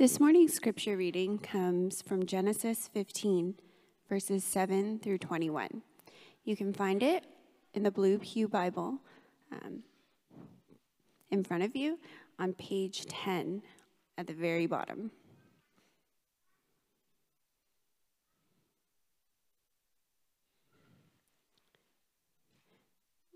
This 0.00 0.18
morning's 0.18 0.54
scripture 0.54 0.96
reading 0.96 1.36
comes 1.36 2.00
from 2.00 2.24
Genesis 2.24 2.88
15, 2.94 3.56
verses 4.08 4.42
7 4.44 4.98
through 4.98 5.18
21. 5.18 5.82
You 6.42 6.56
can 6.56 6.72
find 6.72 7.02
it 7.02 7.26
in 7.74 7.82
the 7.82 7.90
Blue 7.90 8.18
Pew 8.18 8.48
Bible 8.48 8.98
um, 9.52 9.82
in 11.30 11.44
front 11.44 11.64
of 11.64 11.76
you 11.76 11.98
on 12.38 12.54
page 12.54 13.04
10 13.08 13.60
at 14.16 14.26
the 14.26 14.32
very 14.32 14.64
bottom. 14.64 15.10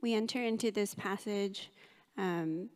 We 0.01 0.15
enter 0.15 0.43
into 0.43 0.71
this 0.71 0.95
passage 0.95 1.69
um, 2.17 2.71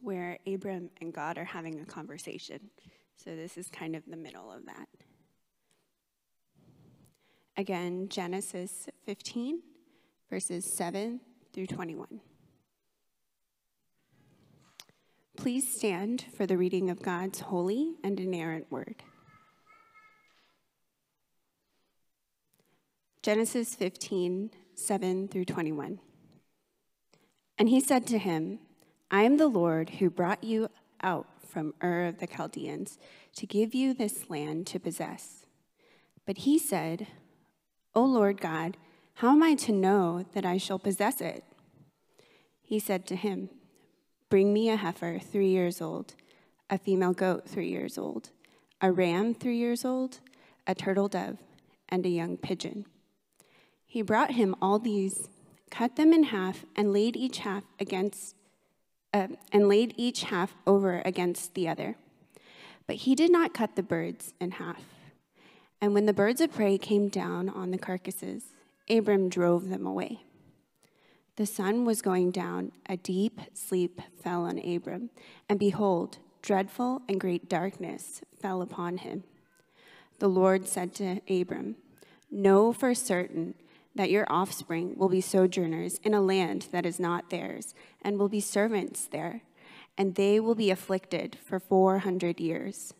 where 0.00 0.38
Abram 0.46 0.90
and 1.00 1.12
God 1.12 1.38
are 1.38 1.44
having 1.44 1.80
a 1.80 1.84
conversation. 1.84 2.70
So 3.22 3.36
this 3.36 3.58
is 3.58 3.68
kind 3.68 3.94
of 3.94 4.02
the 4.06 4.16
middle 4.16 4.50
of 4.50 4.64
that. 4.64 4.88
Again, 7.54 8.08
Genesis 8.08 8.88
15, 9.04 9.60
verses 10.30 10.64
7 10.64 11.20
through 11.52 11.66
21. 11.66 12.20
Please 15.36 15.70
stand 15.70 16.24
for 16.34 16.46
the 16.46 16.56
reading 16.56 16.88
of 16.88 17.02
God's 17.02 17.40
holy 17.40 17.96
and 18.02 18.18
inerrant 18.18 18.72
word. 18.72 19.02
Genesis 23.22 23.74
15, 23.74 24.50
7 24.74 25.28
through 25.28 25.44
21. 25.44 26.00
And 27.58 27.68
he 27.68 27.80
said 27.80 28.06
to 28.06 28.18
him, 28.18 28.60
I 29.10 29.24
am 29.24 29.36
the 29.36 29.48
Lord 29.48 29.90
who 29.90 30.08
brought 30.08 30.42
you 30.42 30.70
out 31.02 31.26
from 31.50 31.74
Ur 31.82 32.06
of 32.06 32.18
the 32.18 32.26
Chaldeans 32.26 32.98
to 33.36 33.46
give 33.46 33.74
you 33.74 33.92
this 33.92 34.30
land 34.30 34.66
to 34.68 34.78
possess. 34.78 35.46
But 36.26 36.38
he 36.38 36.58
said, 36.58 37.08
O 37.94 38.04
Lord 38.04 38.40
God, 38.40 38.76
how 39.14 39.32
am 39.32 39.42
I 39.42 39.54
to 39.56 39.72
know 39.72 40.24
that 40.32 40.46
I 40.46 40.56
shall 40.56 40.78
possess 40.78 41.20
it? 41.20 41.44
He 42.62 42.78
said 42.78 43.06
to 43.08 43.16
him, 43.16 43.50
Bring 44.28 44.52
me 44.52 44.70
a 44.70 44.76
heifer 44.76 45.18
three 45.18 45.48
years 45.48 45.82
old, 45.82 46.14
a 46.70 46.78
female 46.78 47.12
goat 47.12 47.48
three 47.48 47.68
years 47.68 47.98
old, 47.98 48.30
a 48.80 48.92
ram 48.92 49.34
three 49.34 49.56
years 49.56 49.84
old, 49.84 50.20
a 50.66 50.74
turtle 50.74 51.08
dove, 51.08 51.38
and 51.88 52.06
a 52.06 52.10
young 52.10 52.36
pigeon. 52.36 52.86
He 53.84 54.02
brought 54.02 54.32
him 54.32 54.54
all 54.62 54.78
these, 54.78 55.28
cut 55.68 55.96
them 55.96 56.12
in 56.12 56.22
half, 56.22 56.64
and 56.76 56.92
laid 56.92 57.16
each 57.16 57.38
half 57.38 57.64
against 57.80 58.36
uh, 59.12 59.28
and 59.52 59.68
laid 59.68 59.94
each 59.96 60.24
half 60.24 60.54
over 60.66 61.02
against 61.04 61.54
the 61.54 61.68
other. 61.68 61.96
But 62.86 62.96
he 62.96 63.14
did 63.14 63.30
not 63.30 63.54
cut 63.54 63.76
the 63.76 63.82
birds 63.82 64.34
in 64.40 64.52
half. 64.52 64.82
And 65.80 65.94
when 65.94 66.06
the 66.06 66.12
birds 66.12 66.40
of 66.40 66.52
prey 66.52 66.76
came 66.78 67.08
down 67.08 67.48
on 67.48 67.70
the 67.70 67.78
carcasses, 67.78 68.44
Abram 68.88 69.28
drove 69.28 69.68
them 69.68 69.86
away. 69.86 70.20
The 71.36 71.46
sun 71.46 71.84
was 71.84 72.02
going 72.02 72.32
down, 72.32 72.72
a 72.86 72.96
deep 72.96 73.40
sleep 73.54 74.00
fell 74.22 74.44
on 74.44 74.58
Abram, 74.58 75.10
and 75.48 75.58
behold, 75.58 76.18
dreadful 76.42 77.02
and 77.08 77.20
great 77.20 77.48
darkness 77.48 78.20
fell 78.40 78.60
upon 78.60 78.98
him. 78.98 79.24
The 80.18 80.28
Lord 80.28 80.68
said 80.68 80.94
to 80.96 81.20
Abram, 81.30 81.76
Know 82.30 82.72
for 82.72 82.94
certain 82.94 83.54
that 84.00 84.10
your 84.10 84.24
offspring 84.32 84.94
will 84.96 85.10
be 85.10 85.20
sojourners 85.20 86.00
in 86.02 86.14
a 86.14 86.22
land 86.22 86.68
that 86.72 86.86
is 86.86 86.98
not 86.98 87.28
theirs, 87.28 87.74
and 88.00 88.18
will 88.18 88.30
be 88.30 88.40
servants 88.40 89.06
there, 89.06 89.42
and 89.98 90.14
they 90.14 90.40
will 90.40 90.54
be 90.54 90.70
afflicted 90.70 91.36
for 91.44 91.60
400 91.60 92.40
years. 92.40 92.94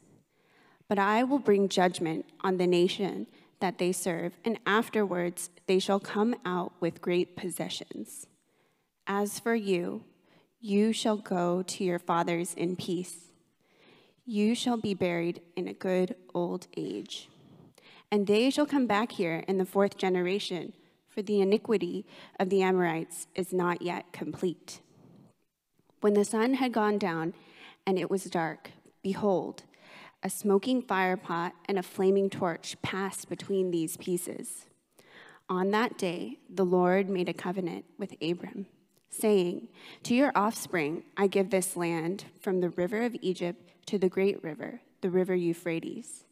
But 0.88 0.98
I 0.98 1.24
will 1.24 1.38
bring 1.38 1.70
judgment 1.70 2.26
on 2.42 2.58
the 2.58 2.66
nation 2.66 3.28
that 3.60 3.78
they 3.78 3.92
serve, 3.92 4.34
and 4.44 4.58
afterwards 4.66 5.48
they 5.66 5.78
shall 5.78 6.00
come 6.00 6.34
out 6.44 6.74
with 6.80 7.00
great 7.00 7.34
possessions. 7.34 8.26
As 9.06 9.38
for 9.38 9.54
you, 9.54 10.04
you 10.60 10.92
shall 10.92 11.16
go 11.16 11.62
to 11.62 11.82
your 11.82 11.98
fathers 11.98 12.52
in 12.52 12.76
peace. 12.76 13.30
You 14.26 14.54
shall 14.54 14.76
be 14.76 14.92
buried 14.92 15.40
in 15.56 15.66
a 15.66 15.72
good 15.72 16.14
old 16.34 16.66
age. 16.76 17.30
And 18.12 18.26
they 18.26 18.50
shall 18.50 18.66
come 18.66 18.86
back 18.86 19.12
here 19.12 19.44
in 19.48 19.56
the 19.56 19.64
fourth 19.64 19.96
generation 19.96 20.74
for 21.20 21.24
the 21.24 21.42
iniquity 21.42 22.06
of 22.38 22.48
the 22.48 22.62
Amorites 22.62 23.26
is 23.34 23.52
not 23.52 23.82
yet 23.82 24.10
complete. 24.10 24.80
When 26.00 26.14
the 26.14 26.24
sun 26.24 26.54
had 26.54 26.72
gone 26.72 26.96
down 26.96 27.34
and 27.86 27.98
it 27.98 28.08
was 28.08 28.24
dark, 28.24 28.70
behold, 29.02 29.64
a 30.22 30.30
smoking 30.30 30.82
firepot 30.82 31.52
and 31.66 31.78
a 31.78 31.82
flaming 31.82 32.30
torch 32.30 32.74
passed 32.80 33.28
between 33.28 33.70
these 33.70 33.98
pieces. 33.98 34.64
On 35.50 35.72
that 35.72 35.98
day, 35.98 36.38
the 36.48 36.64
Lord 36.64 37.10
made 37.10 37.28
a 37.28 37.34
covenant 37.34 37.84
with 37.98 38.14
Abram, 38.22 38.64
saying, 39.10 39.68
To 40.04 40.14
your 40.14 40.32
offspring 40.34 41.02
I 41.18 41.26
give 41.26 41.50
this 41.50 41.76
land 41.76 42.24
from 42.40 42.62
the 42.62 42.70
river 42.70 43.02
of 43.02 43.14
Egypt 43.20 43.74
to 43.88 43.98
the 43.98 44.08
great 44.08 44.42
river, 44.42 44.80
the 45.02 45.10
river 45.10 45.34
Euphrates, 45.34 46.24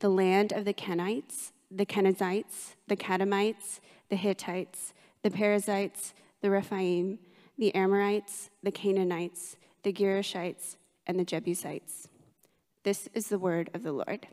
the 0.00 0.08
land 0.08 0.52
of 0.52 0.64
the 0.64 0.74
Kenites, 0.74 1.52
the 1.70 1.86
Kenizzites, 1.86 2.74
the 2.88 2.96
Kadmonites, 2.96 3.80
the 4.14 4.18
Hittites, 4.18 4.94
the 5.24 5.30
Perizzites, 5.32 6.14
the 6.40 6.48
Rephaim, 6.48 7.18
the 7.58 7.74
Amorites, 7.74 8.48
the 8.62 8.70
Canaanites, 8.70 9.56
the 9.82 9.92
Girgashites, 9.92 10.76
and 11.04 11.18
the 11.18 11.24
Jebusites. 11.24 12.06
This 12.84 13.08
is 13.12 13.26
the 13.26 13.40
word 13.40 13.70
of 13.74 13.82
the 13.82 13.90
Lord. 13.90 14.28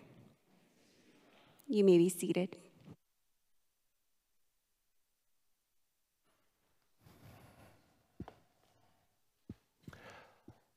You 1.67 1.83
may 1.83 1.97
be 1.97 2.09
seated. 2.09 2.57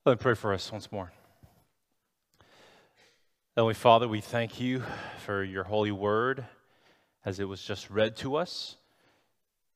Let 0.07 0.13
me 0.13 0.17
pray 0.17 0.35
for 0.35 0.55
us 0.55 0.73
once 0.73 0.91
more. 0.91 1.13
Heavenly 3.55 3.75
Father, 3.75 4.09
we 4.09 4.23
thank 4.23 4.59
you 4.59 4.83
for 5.27 5.45
your 5.45 5.65
holy 5.65 5.93
word 5.93 6.47
as 7.23 7.39
it 7.39 7.45
was 7.45 7.63
just 7.63 7.91
read 7.91 8.17
to 8.17 8.37
us. 8.37 8.77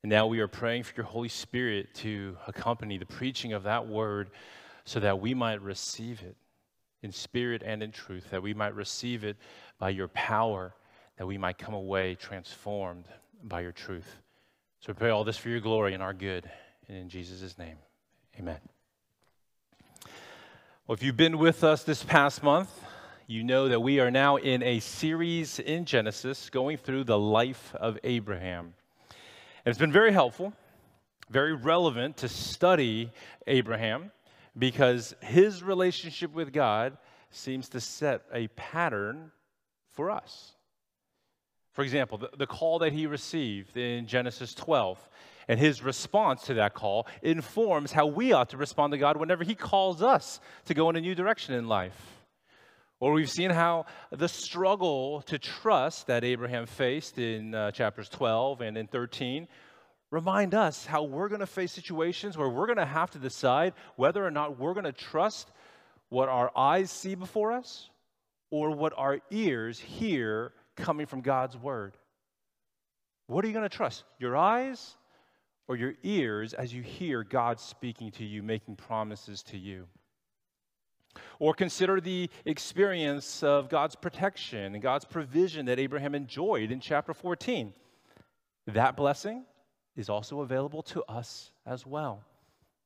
And 0.03 0.09
now 0.09 0.27
we 0.27 0.39
are 0.39 0.47
praying 0.47 0.83
for 0.83 0.93
your 0.95 1.05
Holy 1.05 1.29
Spirit 1.29 1.93
to 1.95 2.37
accompany 2.47 2.97
the 2.97 3.05
preaching 3.05 3.53
of 3.53 3.63
that 3.63 3.87
word 3.87 4.29
so 4.85 4.99
that 5.01 5.19
we 5.19 5.33
might 5.33 5.61
receive 5.61 6.21
it 6.21 6.35
in 7.01 7.11
spirit 7.11 7.61
and 7.65 7.83
in 7.83 7.91
truth, 7.91 8.29
that 8.31 8.41
we 8.41 8.53
might 8.53 8.75
receive 8.75 9.23
it 9.23 9.37
by 9.77 9.89
your 9.89 10.07
power, 10.09 10.73
that 11.17 11.25
we 11.25 11.37
might 11.37 11.57
come 11.57 11.73
away 11.73 12.15
transformed 12.15 13.05
by 13.43 13.61
your 13.61 13.71
truth. 13.71 14.21
So 14.79 14.93
we 14.93 14.97
pray 14.97 15.09
all 15.09 15.23
this 15.23 15.37
for 15.37 15.49
your 15.49 15.59
glory 15.59 15.93
and 15.93 16.01
our 16.01 16.13
good. 16.13 16.49
And 16.87 16.97
in 16.97 17.09
Jesus' 17.09 17.57
name, 17.57 17.77
amen. 18.37 18.59
Well, 20.87 20.95
if 20.95 21.03
you've 21.03 21.17
been 21.17 21.37
with 21.37 21.63
us 21.63 21.83
this 21.83 22.03
past 22.03 22.41
month, 22.41 22.71
you 23.27 23.43
know 23.43 23.67
that 23.67 23.79
we 23.79 23.99
are 23.99 24.09
now 24.09 24.37
in 24.37 24.63
a 24.63 24.79
series 24.79 25.59
in 25.59 25.85
Genesis 25.85 26.49
going 26.49 26.77
through 26.77 27.03
the 27.03 27.19
life 27.19 27.75
of 27.75 27.99
Abraham. 28.03 28.73
It's 29.69 29.77
been 29.77 29.91
very 29.91 30.11
helpful, 30.11 30.51
very 31.29 31.53
relevant 31.53 32.17
to 32.17 32.27
study 32.27 33.11
Abraham 33.45 34.11
because 34.57 35.15
his 35.21 35.61
relationship 35.61 36.33
with 36.33 36.51
God 36.51 36.97
seems 37.29 37.69
to 37.69 37.79
set 37.79 38.23
a 38.33 38.47
pattern 38.47 39.31
for 39.91 40.09
us. 40.09 40.53
For 41.73 41.83
example, 41.83 42.17
the, 42.17 42.31
the, 42.35 42.47
call 42.47 42.79
that 42.79 42.93
he 42.93 43.05
received 43.05 43.77
in 43.77 44.07
Genesis 44.07 44.55
12 44.55 45.07
and 45.47 45.59
his 45.59 45.83
response 45.83 46.41
to 46.45 46.55
that 46.55 46.73
call 46.73 47.05
informs 47.21 47.91
how 47.91 48.07
we 48.07 48.33
ought 48.33 48.49
to 48.49 48.57
respond 48.57 48.91
to 48.93 48.97
God 48.97 49.17
whenever 49.17 49.43
he 49.43 49.53
calls 49.53 50.01
us 50.01 50.39
to 50.65 50.73
go 50.73 50.89
in 50.89 50.95
a 50.95 51.01
new 51.01 51.13
direction 51.13 51.53
in 51.53 51.67
life. 51.67 52.18
Or 52.99 53.13
we've 53.13 53.29
seen 53.29 53.49
how 53.49 53.85
the 54.11 54.27
struggle 54.27 55.21
to 55.23 55.39
trust 55.39 56.07
that 56.07 56.23
Abraham 56.23 56.65
faced 56.65 57.17
in 57.17 57.55
uh, 57.55 57.71
chapters 57.71 58.09
12 58.09 58.61
and 58.61 58.77
in 58.77 58.87
13 58.87 59.47
remind 60.11 60.55
us 60.55 60.85
how 60.85 61.03
we're 61.03 61.29
going 61.29 61.39
to 61.39 61.47
face 61.47 61.71
situations 61.71 62.37
where 62.37 62.49
we're 62.49 62.65
going 62.65 62.77
to 62.77 62.85
have 62.85 63.11
to 63.11 63.19
decide 63.19 63.73
whether 63.95 64.25
or 64.25 64.31
not 64.31 64.59
we're 64.59 64.73
going 64.73 64.85
to 64.85 64.91
trust 64.91 65.51
what 66.09 66.27
our 66.27 66.51
eyes 66.57 66.91
see 66.91 67.15
before 67.15 67.51
us 67.51 67.89
or 68.51 68.71
what 68.71 68.93
our 68.97 69.19
ears 69.29 69.79
hear 69.79 70.51
coming 70.75 71.05
from 71.05 71.21
God's 71.21 71.55
word. 71.55 71.95
What 73.27 73.45
are 73.45 73.47
you 73.47 73.53
going 73.53 73.69
to 73.69 73.75
trust? 73.75 74.03
Your 74.17 74.35
eyes 74.35 74.97
or 75.67 75.75
your 75.75 75.93
ears 76.01 76.53
as 76.53 76.73
you 76.73 76.81
hear 76.81 77.23
God 77.23 77.59
speaking 77.59 78.11
to 78.13 78.25
you, 78.25 78.41
making 78.41 78.75
promises 78.75 79.43
to 79.43 79.57
you? 79.57 79.85
Or 81.39 81.53
consider 81.53 82.01
the 82.01 82.29
experience 82.45 83.41
of 83.43 83.69
God's 83.69 83.95
protection 83.95 84.73
and 84.73 84.83
God's 84.83 85.05
provision 85.05 85.65
that 85.67 85.79
Abraham 85.79 86.13
enjoyed 86.13 86.69
in 86.71 86.81
chapter 86.81 87.13
14. 87.13 87.73
That 88.67 88.95
blessing 88.97 89.45
is 89.95 90.09
also 90.09 90.41
available 90.41 90.83
to 90.83 91.03
us 91.03 91.51
as 91.65 91.85
well. 91.85 92.23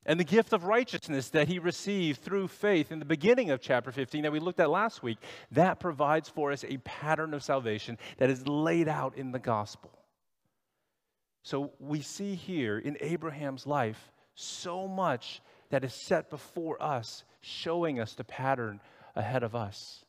and 0.06 0.20
the 0.20 0.24
gift 0.24 0.52
of 0.52 0.64
righteousness 0.64 1.30
that 1.30 1.48
he 1.48 1.58
received 1.58 2.20
through 2.20 2.48
faith 2.48 2.92
in 2.92 2.98
the 2.98 3.04
beginning 3.04 3.50
of 3.50 3.60
chapter 3.60 3.90
15 3.90 4.22
that 4.22 4.32
we 4.32 4.38
looked 4.40 4.60
at 4.60 4.70
last 4.70 5.02
week, 5.02 5.18
that 5.52 5.80
provides 5.80 6.28
for 6.28 6.52
us 6.52 6.64
a 6.64 6.76
pattern 6.78 7.32
of 7.32 7.42
salvation 7.42 7.96
that 8.18 8.30
is 8.30 8.46
laid 8.46 8.88
out 8.88 9.16
in 9.16 9.32
the 9.32 9.38
gospel. 9.38 9.90
So 11.42 11.72
we 11.78 12.02
see 12.02 12.34
here 12.34 12.78
in 12.78 12.96
Abraham's 13.00 13.66
life 13.66 14.12
so 14.34 14.86
much 14.86 15.40
that 15.70 15.84
is 15.84 15.94
set 15.94 16.30
before 16.30 16.82
us, 16.82 17.24
showing 17.44 18.00
us 18.00 18.14
the 18.14 18.24
pattern 18.24 18.80
ahead 19.14 19.42
of 19.42 19.54
us. 19.54 20.04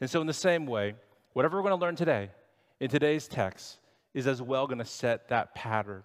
And 0.00 0.10
so, 0.10 0.20
in 0.20 0.26
the 0.26 0.32
same 0.32 0.66
way, 0.66 0.94
whatever 1.32 1.56
we're 1.56 1.68
going 1.68 1.78
to 1.78 1.84
learn 1.84 1.96
today 1.96 2.30
in 2.80 2.90
today's 2.90 3.28
text 3.28 3.78
is 4.12 4.26
as 4.26 4.42
well 4.42 4.66
going 4.66 4.78
to 4.78 4.84
set 4.84 5.28
that 5.28 5.54
pattern 5.54 6.02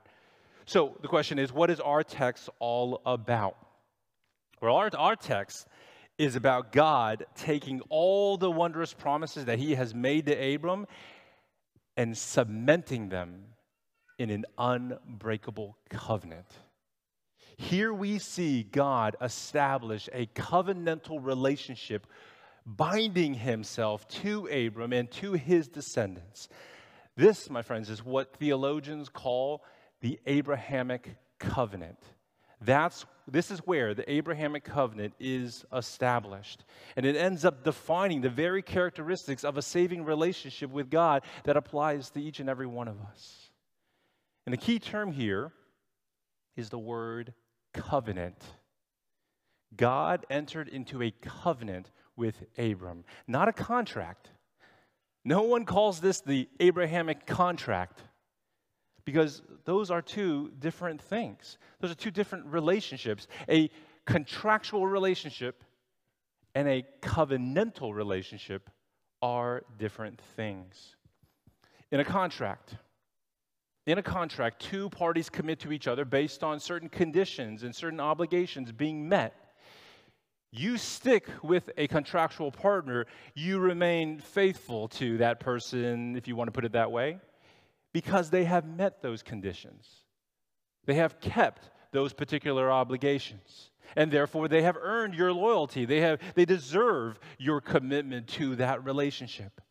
so 0.69 0.95
the 1.01 1.07
question 1.07 1.39
is 1.39 1.51
what 1.51 1.71
is 1.71 1.79
our 1.79 2.03
text 2.03 2.47
all 2.59 3.01
about? 3.03 3.57
Well, 4.61 4.75
our, 4.75 4.91
our 4.95 5.15
text 5.15 5.65
is 6.19 6.35
about 6.35 6.71
God 6.71 7.25
taking 7.33 7.81
all 7.89 8.37
the 8.37 8.51
wondrous 8.51 8.93
promises 8.93 9.45
that 9.45 9.57
he 9.57 9.73
has 9.73 9.95
made 9.95 10.27
to 10.27 10.53
Abram 10.53 10.85
and 11.97 12.15
cementing 12.15 13.09
them 13.09 13.45
in 14.19 14.29
an 14.29 14.45
unbreakable 14.59 15.75
covenant. 15.89 16.45
Here 17.59 17.93
we 17.93 18.19
see 18.19 18.63
God 18.63 19.17
establish 19.19 20.07
a 20.13 20.27
covenantal 20.27 21.19
relationship 21.21 22.07
binding 22.65 23.33
himself 23.33 24.07
to 24.07 24.47
Abram 24.47 24.93
and 24.93 25.11
to 25.11 25.33
his 25.33 25.67
descendants. 25.67 26.47
This, 27.17 27.49
my 27.49 27.61
friends, 27.61 27.89
is 27.89 28.03
what 28.03 28.33
theologians 28.37 29.09
call 29.09 29.61
the 29.99 30.17
Abrahamic 30.25 31.17
covenant. 31.37 31.97
That's 32.61 33.05
this 33.27 33.51
is 33.51 33.59
where 33.59 33.93
the 33.93 34.09
Abrahamic 34.09 34.63
covenant 34.63 35.13
is 35.19 35.65
established. 35.75 36.63
And 36.95 37.05
it 37.05 37.17
ends 37.17 37.43
up 37.43 37.65
defining 37.65 38.21
the 38.21 38.29
very 38.29 38.61
characteristics 38.61 39.43
of 39.43 39.57
a 39.57 39.61
saving 39.61 40.05
relationship 40.05 40.71
with 40.71 40.89
God 40.89 41.23
that 41.43 41.57
applies 41.57 42.09
to 42.11 42.21
each 42.21 42.39
and 42.39 42.49
every 42.49 42.67
one 42.67 42.87
of 42.87 43.01
us. 43.01 43.49
And 44.45 44.53
the 44.53 44.57
key 44.57 44.79
term 44.79 45.11
here 45.11 45.51
is 46.55 46.69
the 46.69 46.79
word 46.79 47.33
covenant. 47.73 48.43
God 49.75 50.25
entered 50.29 50.67
into 50.67 51.01
a 51.01 51.11
covenant 51.11 51.91
with 52.15 52.43
Abram, 52.57 53.05
not 53.27 53.47
a 53.47 53.53
contract. 53.53 54.29
No 55.23 55.43
one 55.43 55.65
calls 55.65 55.99
this 55.99 56.21
the 56.21 56.47
Abrahamic 56.59 57.25
contract 57.25 58.01
because 59.05 59.41
those 59.65 59.91
are 59.91 60.01
two 60.01 60.51
different 60.59 61.01
things. 61.01 61.57
Those 61.79 61.91
are 61.91 61.95
two 61.95 62.11
different 62.11 62.45
relationships 62.45 63.27
a 63.49 63.69
contractual 64.05 64.87
relationship 64.87 65.63
and 66.55 66.67
a 66.67 66.83
covenantal 67.01 67.93
relationship 67.93 68.69
are 69.21 69.63
different 69.77 70.21
things. 70.35 70.95
In 71.91 71.99
a 71.99 72.05
contract, 72.05 72.75
in 73.89 73.97
a 73.97 74.03
contract, 74.03 74.61
two 74.61 74.89
parties 74.89 75.29
commit 75.29 75.59
to 75.59 75.71
each 75.71 75.87
other 75.87 76.05
based 76.05 76.43
on 76.43 76.59
certain 76.59 76.89
conditions 76.89 77.63
and 77.63 77.75
certain 77.75 77.99
obligations 77.99 78.71
being 78.71 79.07
met. 79.07 79.33
You 80.51 80.77
stick 80.77 81.27
with 81.43 81.69
a 81.77 81.87
contractual 81.87 82.51
partner, 82.51 83.05
you 83.35 83.59
remain 83.59 84.19
faithful 84.19 84.87
to 84.89 85.17
that 85.17 85.39
person, 85.39 86.15
if 86.15 86.27
you 86.27 86.35
want 86.35 86.47
to 86.47 86.51
put 86.51 86.65
it 86.65 86.71
that 86.73 86.91
way 86.91 87.19
because 87.93 88.29
they 88.29 88.43
have 88.45 88.65
met 88.65 89.01
those 89.01 89.23
conditions. 89.23 89.87
They 90.85 90.95
have 90.95 91.19
kept 91.19 91.69
those 91.91 92.13
particular 92.13 92.71
obligations. 92.71 93.71
And 93.95 94.11
therefore, 94.11 94.47
they 94.47 94.61
have 94.61 94.77
earned 94.79 95.15
your 95.15 95.33
loyalty. 95.33 95.85
They, 95.85 96.01
have, 96.01 96.19
they 96.35 96.45
deserve 96.45 97.19
your 97.39 97.59
commitment 97.59 98.27
to 98.29 98.55
that 98.57 98.85
relationship. 98.85 99.61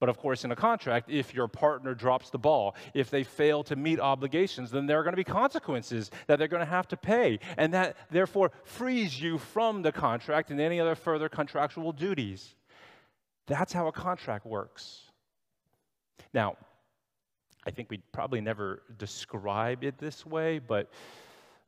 But 0.00 0.08
of 0.08 0.18
course, 0.18 0.44
in 0.44 0.52
a 0.52 0.56
contract, 0.56 1.10
if 1.10 1.34
your 1.34 1.48
partner 1.48 1.94
drops 1.94 2.30
the 2.30 2.38
ball, 2.38 2.76
if 2.94 3.10
they 3.10 3.24
fail 3.24 3.64
to 3.64 3.74
meet 3.74 3.98
obligations, 3.98 4.70
then 4.70 4.86
there 4.86 4.98
are 5.00 5.02
going 5.02 5.12
to 5.12 5.16
be 5.16 5.24
consequences 5.24 6.10
that 6.28 6.38
they're 6.38 6.46
going 6.46 6.64
to 6.64 6.70
have 6.70 6.86
to 6.88 6.96
pay. 6.96 7.40
And 7.56 7.74
that 7.74 7.96
therefore 8.10 8.52
frees 8.62 9.20
you 9.20 9.38
from 9.38 9.82
the 9.82 9.90
contract 9.90 10.50
and 10.50 10.60
any 10.60 10.80
other 10.80 10.94
further 10.94 11.28
contractual 11.28 11.92
duties. 11.92 12.54
That's 13.46 13.72
how 13.72 13.88
a 13.88 13.92
contract 13.92 14.46
works. 14.46 15.00
Now, 16.32 16.56
I 17.66 17.70
think 17.70 17.90
we'd 17.90 18.02
probably 18.12 18.40
never 18.40 18.82
describe 18.98 19.82
it 19.82 19.98
this 19.98 20.24
way, 20.24 20.58
but 20.58 20.90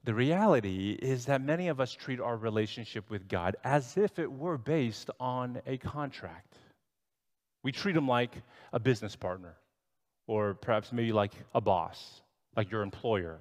the 0.05 0.15
reality 0.15 0.93
is 1.03 1.27
that 1.27 1.43
many 1.43 1.69
of 1.69 1.81
us 1.81 1.93
treat 1.93 2.21
our 2.21 2.37
relationship 2.37 3.11
with 3.11 3.29
God 3.29 3.57
as 3.65 3.97
if 3.97 4.19
it 4.19 4.31
were 4.31 4.57
based 4.57 5.11
on 5.19 5.61
a 5.67 5.77
contract. 5.79 6.50
We 7.63 7.73
treat 7.73 7.97
him 7.97 8.09
like 8.09 8.43
a 8.73 8.81
business 8.81 9.17
partner, 9.17 9.57
or 10.27 10.55
perhaps 10.55 10.93
maybe 10.93 11.13
like 11.13 11.33
a 11.55 11.61
boss, 11.61 12.23
like 12.57 12.71
your 12.71 12.83
employer. 12.83 13.41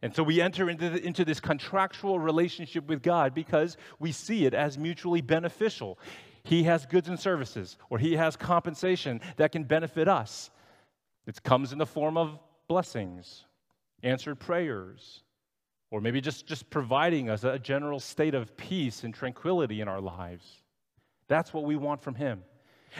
And 0.00 0.14
so 0.14 0.22
we 0.22 0.40
enter 0.40 0.70
into, 0.70 0.90
the, 0.90 1.04
into 1.04 1.24
this 1.24 1.40
contractual 1.40 2.18
relationship 2.20 2.86
with 2.86 3.02
God 3.02 3.34
because 3.34 3.76
we 3.98 4.12
see 4.12 4.46
it 4.46 4.54
as 4.54 4.78
mutually 4.78 5.20
beneficial. 5.20 5.98
He 6.44 6.62
has 6.64 6.86
goods 6.86 7.08
and 7.08 7.18
services, 7.18 7.76
or 7.90 7.98
He 7.98 8.16
has 8.16 8.36
compensation 8.36 9.20
that 9.36 9.52
can 9.52 9.64
benefit 9.64 10.08
us. 10.08 10.50
It 11.26 11.42
comes 11.42 11.72
in 11.72 11.78
the 11.78 11.86
form 11.86 12.16
of 12.16 12.38
blessings, 12.68 13.44
answered 14.02 14.38
prayers, 14.38 15.24
or 15.90 16.00
maybe 16.00 16.20
just, 16.20 16.46
just 16.46 16.70
providing 16.70 17.28
us 17.28 17.44
a 17.44 17.58
general 17.58 17.98
state 17.98 18.34
of 18.34 18.56
peace 18.56 19.04
and 19.04 19.12
tranquility 19.12 19.80
in 19.80 19.88
our 19.88 20.00
lives. 20.00 20.62
That's 21.28 21.52
what 21.52 21.64
we 21.64 21.76
want 21.76 22.02
from 22.02 22.14
Him. 22.14 22.42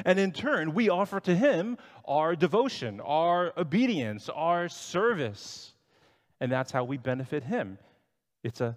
And 0.04 0.18
in 0.18 0.32
turn, 0.32 0.74
we 0.74 0.88
offer 0.88 1.20
to 1.20 1.34
Him 1.34 1.78
our 2.04 2.36
devotion, 2.36 3.00
our 3.00 3.52
obedience, 3.56 4.28
our 4.28 4.68
service. 4.68 5.72
And 6.40 6.50
that's 6.52 6.70
how 6.70 6.84
we 6.84 6.96
benefit 6.96 7.44
Him. 7.44 7.78
It's 8.42 8.60
a 8.60 8.76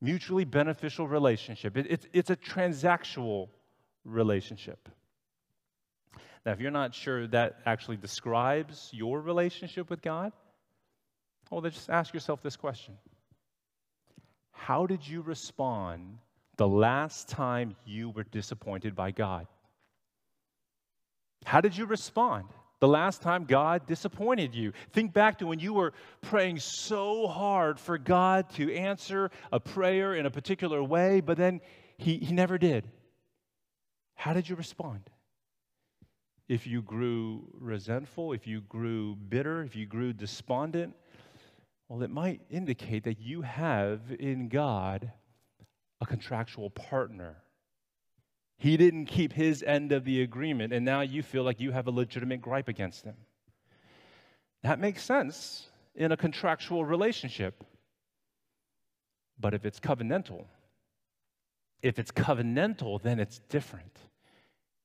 mutually 0.00 0.44
beneficial 0.44 1.06
relationship, 1.06 1.76
it, 1.76 1.86
it's, 1.88 2.06
it's 2.12 2.30
a 2.30 2.36
transactional 2.36 3.48
relationship. 4.04 4.88
Now, 6.44 6.52
if 6.52 6.60
you're 6.60 6.72
not 6.72 6.92
sure 6.92 7.28
that 7.28 7.60
actually 7.66 7.98
describes 7.98 8.90
your 8.92 9.20
relationship 9.20 9.88
with 9.88 10.02
God, 10.02 10.32
well, 11.50 11.60
then 11.60 11.70
just 11.70 11.88
ask 11.88 12.12
yourself 12.12 12.42
this 12.42 12.56
question 12.56 12.96
How 14.50 14.86
did 14.86 15.06
you 15.06 15.22
respond 15.22 16.18
the 16.56 16.66
last 16.68 17.28
time 17.28 17.76
you 17.84 18.10
were 18.10 18.24
disappointed 18.24 18.96
by 18.96 19.12
God? 19.12 19.46
How 21.44 21.60
did 21.60 21.76
you 21.76 21.86
respond 21.86 22.44
the 22.80 22.88
last 22.88 23.22
time 23.22 23.44
God 23.44 23.86
disappointed 23.86 24.54
you? 24.54 24.72
Think 24.92 25.12
back 25.12 25.38
to 25.38 25.46
when 25.46 25.58
you 25.58 25.74
were 25.74 25.92
praying 26.20 26.58
so 26.60 27.26
hard 27.26 27.78
for 27.78 27.98
God 27.98 28.50
to 28.50 28.74
answer 28.74 29.30
a 29.50 29.60
prayer 29.60 30.14
in 30.14 30.26
a 30.26 30.30
particular 30.30 30.82
way, 30.82 31.20
but 31.20 31.36
then 31.36 31.60
He, 31.98 32.18
he 32.18 32.32
never 32.32 32.58
did. 32.58 32.88
How 34.14 34.32
did 34.32 34.48
you 34.48 34.56
respond? 34.56 35.10
if 36.52 36.66
you 36.66 36.82
grew 36.82 37.48
resentful, 37.58 38.34
if 38.34 38.46
you 38.46 38.60
grew 38.60 39.16
bitter, 39.16 39.62
if 39.62 39.74
you 39.74 39.86
grew 39.86 40.12
despondent, 40.12 40.94
well, 41.88 42.02
it 42.02 42.10
might 42.10 42.42
indicate 42.50 43.04
that 43.04 43.18
you 43.18 43.40
have 43.40 44.00
in 44.18 44.48
God 44.48 45.12
a 46.02 46.04
contractual 46.04 46.68
partner. 46.68 47.41
He 48.62 48.76
didn't 48.76 49.06
keep 49.06 49.32
his 49.32 49.64
end 49.64 49.90
of 49.90 50.04
the 50.04 50.22
agreement, 50.22 50.72
and 50.72 50.84
now 50.84 51.00
you 51.00 51.24
feel 51.24 51.42
like 51.42 51.58
you 51.58 51.72
have 51.72 51.88
a 51.88 51.90
legitimate 51.90 52.40
gripe 52.40 52.68
against 52.68 53.04
him. 53.04 53.16
That 54.62 54.78
makes 54.78 55.02
sense 55.02 55.66
in 55.96 56.12
a 56.12 56.16
contractual 56.16 56.84
relationship. 56.84 57.64
But 59.40 59.52
if 59.52 59.64
it's 59.64 59.80
covenantal, 59.80 60.44
if 61.82 61.98
it's 61.98 62.12
covenantal, 62.12 63.02
then 63.02 63.18
it's 63.18 63.40
different. 63.48 63.98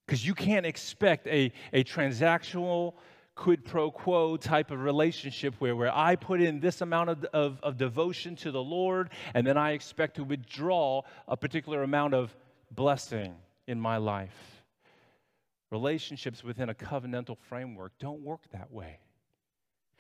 Because 0.08 0.26
you 0.26 0.34
can't 0.34 0.66
expect 0.66 1.28
a, 1.28 1.54
a 1.72 1.84
transactional 1.84 2.96
quid 3.36 3.64
pro 3.64 3.92
quo 3.92 4.38
type 4.38 4.72
of 4.72 4.80
relationship 4.80 5.54
where, 5.60 5.76
where 5.76 5.96
I 5.96 6.16
put 6.16 6.42
in 6.42 6.60
this 6.60 6.82
amount 6.82 7.12
of, 7.12 7.24
of, 7.26 7.60
of 7.62 7.78
devotion 7.78 8.36
to 8.38 8.50
the 8.50 8.64
Lord 8.64 9.12
and 9.36 9.46
then 9.46 9.56
I 9.56 9.74
expect 9.74 10.16
to 10.16 10.24
withdraw 10.24 11.04
a 11.28 11.38
particular 11.38 11.84
amount 11.84 12.16
of 12.16 12.36
blessing 12.72 13.36
in 13.68 13.80
my 13.80 13.98
life. 13.98 14.64
Relationships 15.70 16.44
within 16.44 16.70
a 16.70 16.74
covenantal 16.74 17.38
framework 17.38 17.92
don't 18.00 18.22
work 18.22 18.42
that 18.52 18.72
way. 18.72 19.00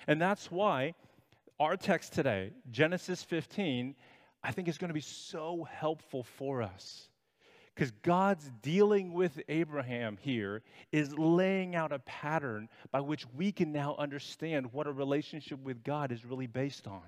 And 0.07 0.21
that's 0.21 0.50
why 0.50 0.95
our 1.59 1.75
text 1.75 2.13
today, 2.13 2.51
Genesis 2.71 3.24
15, 3.24 3.95
I 4.43 4.51
think 4.51 4.67
is 4.67 4.77
going 4.77 4.89
to 4.89 4.93
be 4.93 5.01
so 5.01 5.67
helpful 5.69 6.24
for 6.24 6.62
us 6.62 7.09
because 7.77 7.91
God's 8.01 8.50
dealing 8.63 9.13
with 9.13 9.39
Abraham 9.50 10.17
here 10.19 10.63
is 10.91 11.15
laying 11.15 11.75
out 11.75 11.91
a 11.91 12.00
pattern 12.00 12.69
by 12.91 13.01
which 13.01 13.25
we 13.36 13.51
can 13.51 13.71
now 13.71 13.95
understand 14.00 14.74
what 14.74 14.88
a 14.88 14.91
relationship 14.91 15.59
with 15.59 15.83
God 15.83 16.12
is 16.12 16.25
really 16.25 16.47
based 16.47 16.88
on. 16.88 17.03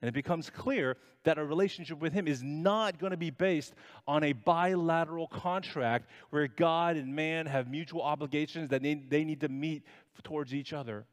And 0.00 0.08
it 0.08 0.12
becomes 0.12 0.48
clear 0.48 0.96
that 1.24 1.38
a 1.38 1.44
relationship 1.44 1.98
with 1.98 2.12
Him 2.12 2.26
is 2.26 2.42
not 2.42 2.98
going 2.98 3.10
to 3.10 3.18
be 3.18 3.30
based 3.30 3.74
on 4.06 4.24
a 4.24 4.32
bilateral 4.32 5.26
contract 5.26 6.08
where 6.30 6.48
God 6.48 6.96
and 6.96 7.14
man 7.14 7.46
have 7.46 7.70
mutual 7.70 8.02
obligations 8.02 8.70
that 8.70 8.82
they, 8.82 8.94
they 8.94 9.24
need 9.24 9.40
to 9.40 9.48
meet 9.48 9.84
towards 10.22 10.54
each 10.54 10.72
other. 10.72 11.04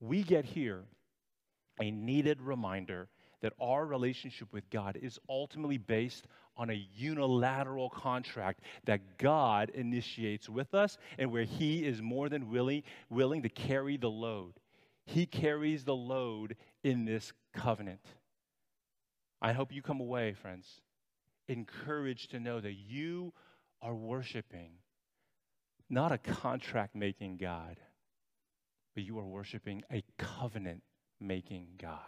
We 0.00 0.22
get 0.22 0.44
here 0.44 0.84
a 1.80 1.90
needed 1.90 2.40
reminder 2.40 3.08
that 3.42 3.54
our 3.60 3.86
relationship 3.86 4.52
with 4.52 4.68
God 4.70 4.98
is 5.00 5.18
ultimately 5.28 5.78
based 5.78 6.26
on 6.56 6.70
a 6.70 6.86
unilateral 6.94 7.88
contract 7.88 8.60
that 8.84 9.18
God 9.18 9.70
initiates 9.70 10.48
with 10.48 10.74
us 10.74 10.98
and 11.18 11.32
where 11.32 11.44
He 11.44 11.84
is 11.84 12.02
more 12.02 12.28
than 12.28 12.50
willing, 12.50 12.82
willing 13.08 13.42
to 13.42 13.48
carry 13.48 13.96
the 13.96 14.10
load. 14.10 14.54
He 15.06 15.26
carries 15.26 15.84
the 15.84 15.96
load 15.96 16.56
in 16.82 17.04
this 17.04 17.32
covenant. 17.52 18.04
I 19.42 19.52
hope 19.52 19.72
you 19.72 19.82
come 19.82 20.00
away, 20.00 20.34
friends, 20.34 20.80
encouraged 21.48 22.30
to 22.32 22.40
know 22.40 22.60
that 22.60 22.74
you 22.74 23.32
are 23.82 23.94
worshiping 23.94 24.72
not 25.90 26.12
a 26.12 26.18
contract 26.18 26.94
making 26.94 27.36
God, 27.36 27.76
but 28.94 29.04
you 29.04 29.18
are 29.18 29.26
worshiping 29.26 29.82
a 29.92 30.04
covenant 30.18 30.82
making 31.20 31.66
God. 31.78 31.98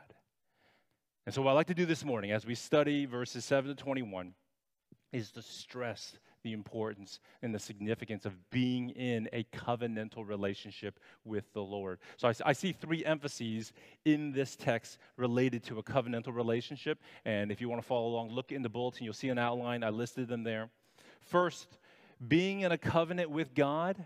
And 1.27 1.35
so, 1.35 1.43
what 1.43 1.51
I'd 1.51 1.55
like 1.55 1.67
to 1.67 1.75
do 1.75 1.85
this 1.85 2.05
morning 2.05 2.31
as 2.31 2.47
we 2.47 2.55
study 2.55 3.07
verses 3.07 3.45
7 3.45 3.75
to 3.75 3.83
21 3.83 4.35
is 5.13 5.33
to 5.33 5.43
stress 5.43 6.17
the 6.43 6.53
importance 6.53 7.21
and 7.43 7.55
the 7.55 7.59
significance 7.59 8.25
of 8.27 8.33
being 8.51 8.91
in 8.91 9.29
a 9.33 9.45
covenantal 9.55 10.27
relationship 10.27 10.99
with 11.25 11.45
the 11.53 11.63
Lord. 11.63 11.99
So 12.17 12.29
I, 12.29 12.35
I, 12.45 12.53
see 12.53 12.73
three 12.73 13.05
emphases 13.05 13.73
in 14.05 14.33
this 14.33 14.57
text 14.57 14.99
related 15.17 15.63
to 15.65 15.79
a 15.79 15.83
covenantal 15.83 16.35
relationship. 16.35 16.99
And 17.25 17.51
if 17.51 17.61
you 17.61 17.69
want 17.69 17.81
to 17.81 17.87
follow 17.87 18.09
along, 18.09 18.31
look 18.31 18.53
in 18.53 18.63
the 18.63 18.69
bulletin, 18.69 19.05
you'll 19.05 19.15
see 19.15 19.29
an 19.29 19.39
outline. 19.39 19.85
I 19.85 19.91
listed 19.91 20.29
them 20.29 20.43
there. 20.43 20.71
First, 21.21 21.79
being 22.27 22.61
in 22.61 22.73
a 22.73 22.79
covenant 22.79 23.31
with 23.31 23.55
God 23.55 24.05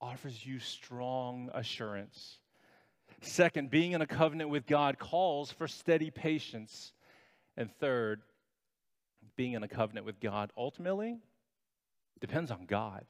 offers 0.00 0.44
you 0.44 0.58
strong 0.58 1.50
assurance. 1.54 2.38
Second, 3.20 3.70
being 3.70 3.92
in 3.92 4.00
a 4.00 4.06
covenant 4.06 4.50
with 4.50 4.66
God 4.66 4.98
calls 4.98 5.50
for 5.50 5.66
steady 5.66 6.10
patience. 6.10 6.92
And 7.56 7.70
third, 7.80 8.22
being 9.36 9.52
in 9.52 9.62
a 9.62 9.68
covenant 9.68 10.06
with 10.06 10.20
God 10.20 10.52
ultimately 10.56 11.18
depends 12.20 12.50
on 12.50 12.66
God. 12.66 13.04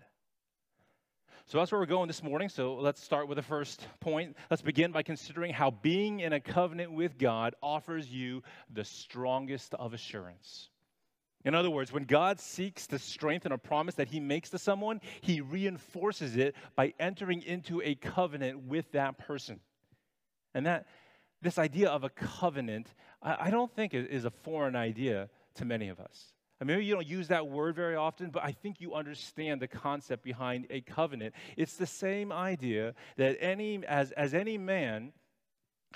So 1.46 1.56
that's 1.56 1.72
where 1.72 1.80
we're 1.80 1.86
going 1.86 2.08
this 2.08 2.22
morning. 2.22 2.50
So 2.50 2.74
let's 2.74 3.02
start 3.02 3.26
with 3.26 3.36
the 3.36 3.42
first 3.42 3.86
point. 4.00 4.36
Let's 4.50 4.60
begin 4.60 4.92
by 4.92 5.02
considering 5.02 5.54
how 5.54 5.70
being 5.70 6.20
in 6.20 6.34
a 6.34 6.40
covenant 6.40 6.92
with 6.92 7.16
God 7.16 7.54
offers 7.62 8.10
you 8.10 8.42
the 8.70 8.84
strongest 8.84 9.72
of 9.74 9.94
assurance. 9.94 10.68
In 11.46 11.54
other 11.54 11.70
words, 11.70 11.90
when 11.90 12.04
God 12.04 12.38
seeks 12.38 12.86
to 12.88 12.98
strengthen 12.98 13.52
a 13.52 13.56
promise 13.56 13.94
that 13.94 14.08
he 14.08 14.20
makes 14.20 14.50
to 14.50 14.58
someone, 14.58 15.00
he 15.22 15.40
reinforces 15.40 16.36
it 16.36 16.54
by 16.76 16.92
entering 17.00 17.42
into 17.42 17.80
a 17.82 17.94
covenant 17.94 18.64
with 18.64 18.92
that 18.92 19.16
person. 19.16 19.60
And 20.52 20.66
that 20.66 20.86
this 21.40 21.56
idea 21.56 21.88
of 21.88 22.04
a 22.04 22.10
covenant, 22.10 22.92
I, 23.22 23.50
don't 23.50 23.74
think 23.74 23.94
is 23.94 24.26
a 24.26 24.30
foreign 24.30 24.76
idea 24.76 25.30
to 25.54 25.64
many 25.64 25.88
of 25.88 26.00
us. 26.00 26.32
I 26.60 26.64
mean, 26.64 26.76
maybe 26.76 26.86
you 26.86 26.94
don't 26.94 27.06
use 27.06 27.28
that 27.28 27.46
word 27.46 27.76
very 27.76 27.94
often, 27.94 28.30
but 28.30 28.42
I 28.42 28.50
think 28.50 28.80
you 28.80 28.94
understand 28.94 29.60
the 29.62 29.68
concept 29.68 30.24
behind 30.24 30.66
a 30.70 30.80
covenant. 30.80 31.34
It's 31.56 31.76
the 31.76 31.86
same 31.86 32.32
idea 32.32 32.94
that 33.16 33.36
any, 33.40 33.84
as, 33.86 34.10
as 34.12 34.34
any 34.34 34.58
man 34.58 35.12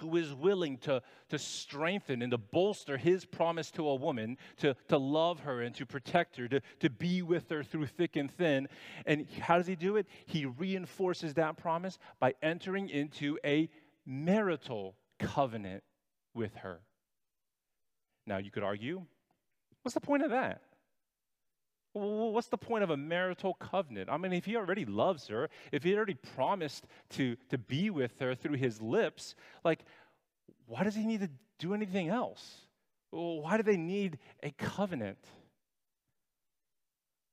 who 0.00 0.16
is 0.16 0.32
willing 0.32 0.78
to, 0.78 1.02
to 1.28 1.38
strengthen 1.38 2.22
and 2.22 2.30
to 2.30 2.38
bolster 2.38 2.96
his 2.96 3.24
promise 3.24 3.70
to 3.72 3.88
a 3.88 3.94
woman, 3.94 4.38
to, 4.58 4.74
to 4.88 4.96
love 4.96 5.40
her 5.40 5.62
and 5.62 5.74
to 5.74 5.84
protect 5.84 6.36
her, 6.36 6.48
to, 6.48 6.60
to 6.80 6.88
be 6.88 7.22
with 7.22 7.50
her 7.50 7.62
through 7.62 7.86
thick 7.86 8.16
and 8.16 8.30
thin. 8.30 8.68
And 9.04 9.26
how 9.40 9.58
does 9.58 9.66
he 9.66 9.76
do 9.76 9.96
it? 9.96 10.06
He 10.26 10.46
reinforces 10.46 11.34
that 11.34 11.56
promise 11.56 11.98
by 12.20 12.34
entering 12.42 12.88
into 12.88 13.38
a 13.44 13.68
marital 14.06 14.96
covenant 15.18 15.82
with 16.34 16.54
her. 16.56 16.80
Now, 18.26 18.38
you 18.38 18.50
could 18.50 18.62
argue 18.62 19.02
What's 19.82 19.94
the 19.94 20.00
point 20.00 20.22
of 20.22 20.30
that? 20.30 20.62
what's 21.94 22.48
the 22.48 22.56
point 22.56 22.82
of 22.82 22.90
a 22.90 22.96
marital 22.96 23.54
covenant? 23.54 24.08
I 24.10 24.16
mean, 24.16 24.32
if 24.32 24.46
he 24.46 24.56
already 24.56 24.84
loves 24.84 25.28
her, 25.28 25.50
if 25.70 25.82
he 25.82 25.94
already 25.94 26.14
promised 26.14 26.86
to, 27.10 27.36
to 27.50 27.58
be 27.58 27.90
with 27.90 28.18
her 28.18 28.34
through 28.34 28.56
his 28.56 28.80
lips, 28.80 29.34
like, 29.62 29.84
why 30.66 30.84
does 30.84 30.94
he 30.94 31.04
need 31.04 31.20
to 31.20 31.30
do 31.58 31.74
anything 31.74 32.08
else? 32.08 32.66
Why 33.10 33.58
do 33.58 33.62
they 33.62 33.76
need 33.76 34.18
a 34.42 34.50
covenant? 34.52 35.18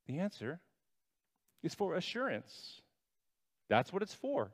The 0.07 0.19
answer 0.19 0.59
is 1.63 1.73
for 1.73 1.95
assurance. 1.95 2.81
That's 3.69 3.93
what 3.93 4.01
it's 4.01 4.13
for. 4.13 4.51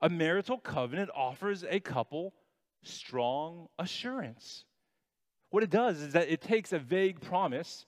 A 0.00 0.08
marital 0.08 0.56
covenant 0.56 1.10
offers 1.14 1.64
a 1.68 1.80
couple 1.80 2.32
strong 2.82 3.68
assurance. 3.78 4.64
What 5.50 5.62
it 5.62 5.70
does 5.70 6.00
is 6.00 6.12
that 6.12 6.28
it 6.28 6.40
takes 6.40 6.72
a 6.72 6.78
vague 6.78 7.20
promise 7.20 7.86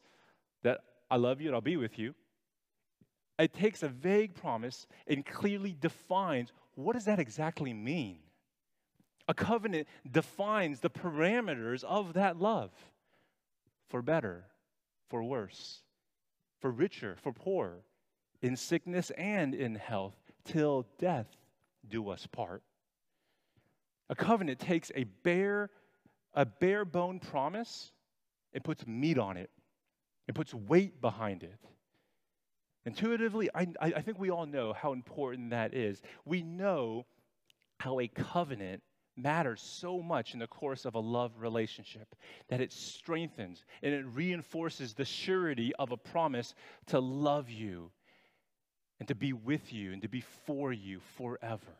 that 0.63 0.81
I 1.11 1.17
love 1.17 1.41
you 1.41 1.49
and 1.49 1.55
I'll 1.55 1.61
be 1.61 1.77
with 1.77 1.99
you. 1.99 2.15
It 3.39 3.55
takes 3.55 3.83
a 3.83 3.89
vague 3.89 4.35
promise 4.35 4.87
and 5.07 5.25
clearly 5.25 5.77
defines 5.79 6.53
what 6.75 6.95
does 6.95 7.07
that 7.07 7.19
exactly 7.19 7.73
mean? 7.73 8.19
A 9.29 9.35
covenant 9.35 9.87
defines 10.11 10.81
the 10.81 10.91
parameters 10.91 11.85
of 11.85 12.15
that 12.15 12.39
love 12.39 12.71
for 13.89 14.03
better, 14.03 14.45
for 15.09 15.23
worse, 15.23 15.83
for 16.61 16.71
richer, 16.71 17.17
for 17.21 17.33
poorer, 17.33 17.83
in 18.43 18.57
sickness 18.57 19.11
and 19.11 19.55
in 19.55 19.75
health, 19.75 20.17
till 20.45 20.87
death 20.99 21.29
do 21.89 22.09
us 22.09 22.27
part. 22.27 22.63
A 24.09 24.15
covenant 24.15 24.59
takes 24.59 24.91
a 24.95 25.05
bare 25.05 25.71
a 26.35 26.47
bare 26.47 26.85
bone 26.85 27.19
promise, 27.19 27.93
it 28.53 28.65
puts 28.65 28.87
meat 28.87 29.19
on 29.19 29.37
it, 29.37 29.51
it 30.29 30.35
puts 30.35 30.55
weight 30.55 31.01
behind 31.01 31.43
it. 31.43 31.59
Intuitively, 32.87 33.51
I, 33.55 33.67
I 33.81 34.01
think 34.01 34.19
we 34.19 34.31
all 34.31 34.47
know 34.47 34.73
how 34.73 34.93
important 34.93 35.51
that 35.51 35.75
is. 35.75 36.01
We 36.25 36.43
know 36.43 37.05
how 37.79 38.01
a 38.01 38.09
covenant 38.09 38.83
matters 39.17 39.61
so 39.61 40.01
much 40.01 40.33
in 40.33 40.39
the 40.39 40.47
course 40.47 40.87
of 40.87 40.95
a 40.95 41.01
love 41.01 41.33
relationship 41.39 42.15
that 42.49 42.61
it 42.61 42.73
strengthens 42.73 43.65
and 43.83 43.93
it 43.93 44.07
reinforces 44.07 44.95
the 44.95 45.05
surety 45.05 45.73
of 45.79 45.93
a 45.93 45.97
promise 45.97 46.55
to 46.87 47.01
love 47.01 47.51
you 47.51 47.91
and 48.99 49.09
to 49.09 49.15
be 49.15 49.33
with 49.33 49.73
you 49.73 49.93
and 49.93 50.03
to 50.03 50.09
be 50.09 50.23
for 50.47 50.73
you 50.73 51.01
forever. 51.17 51.77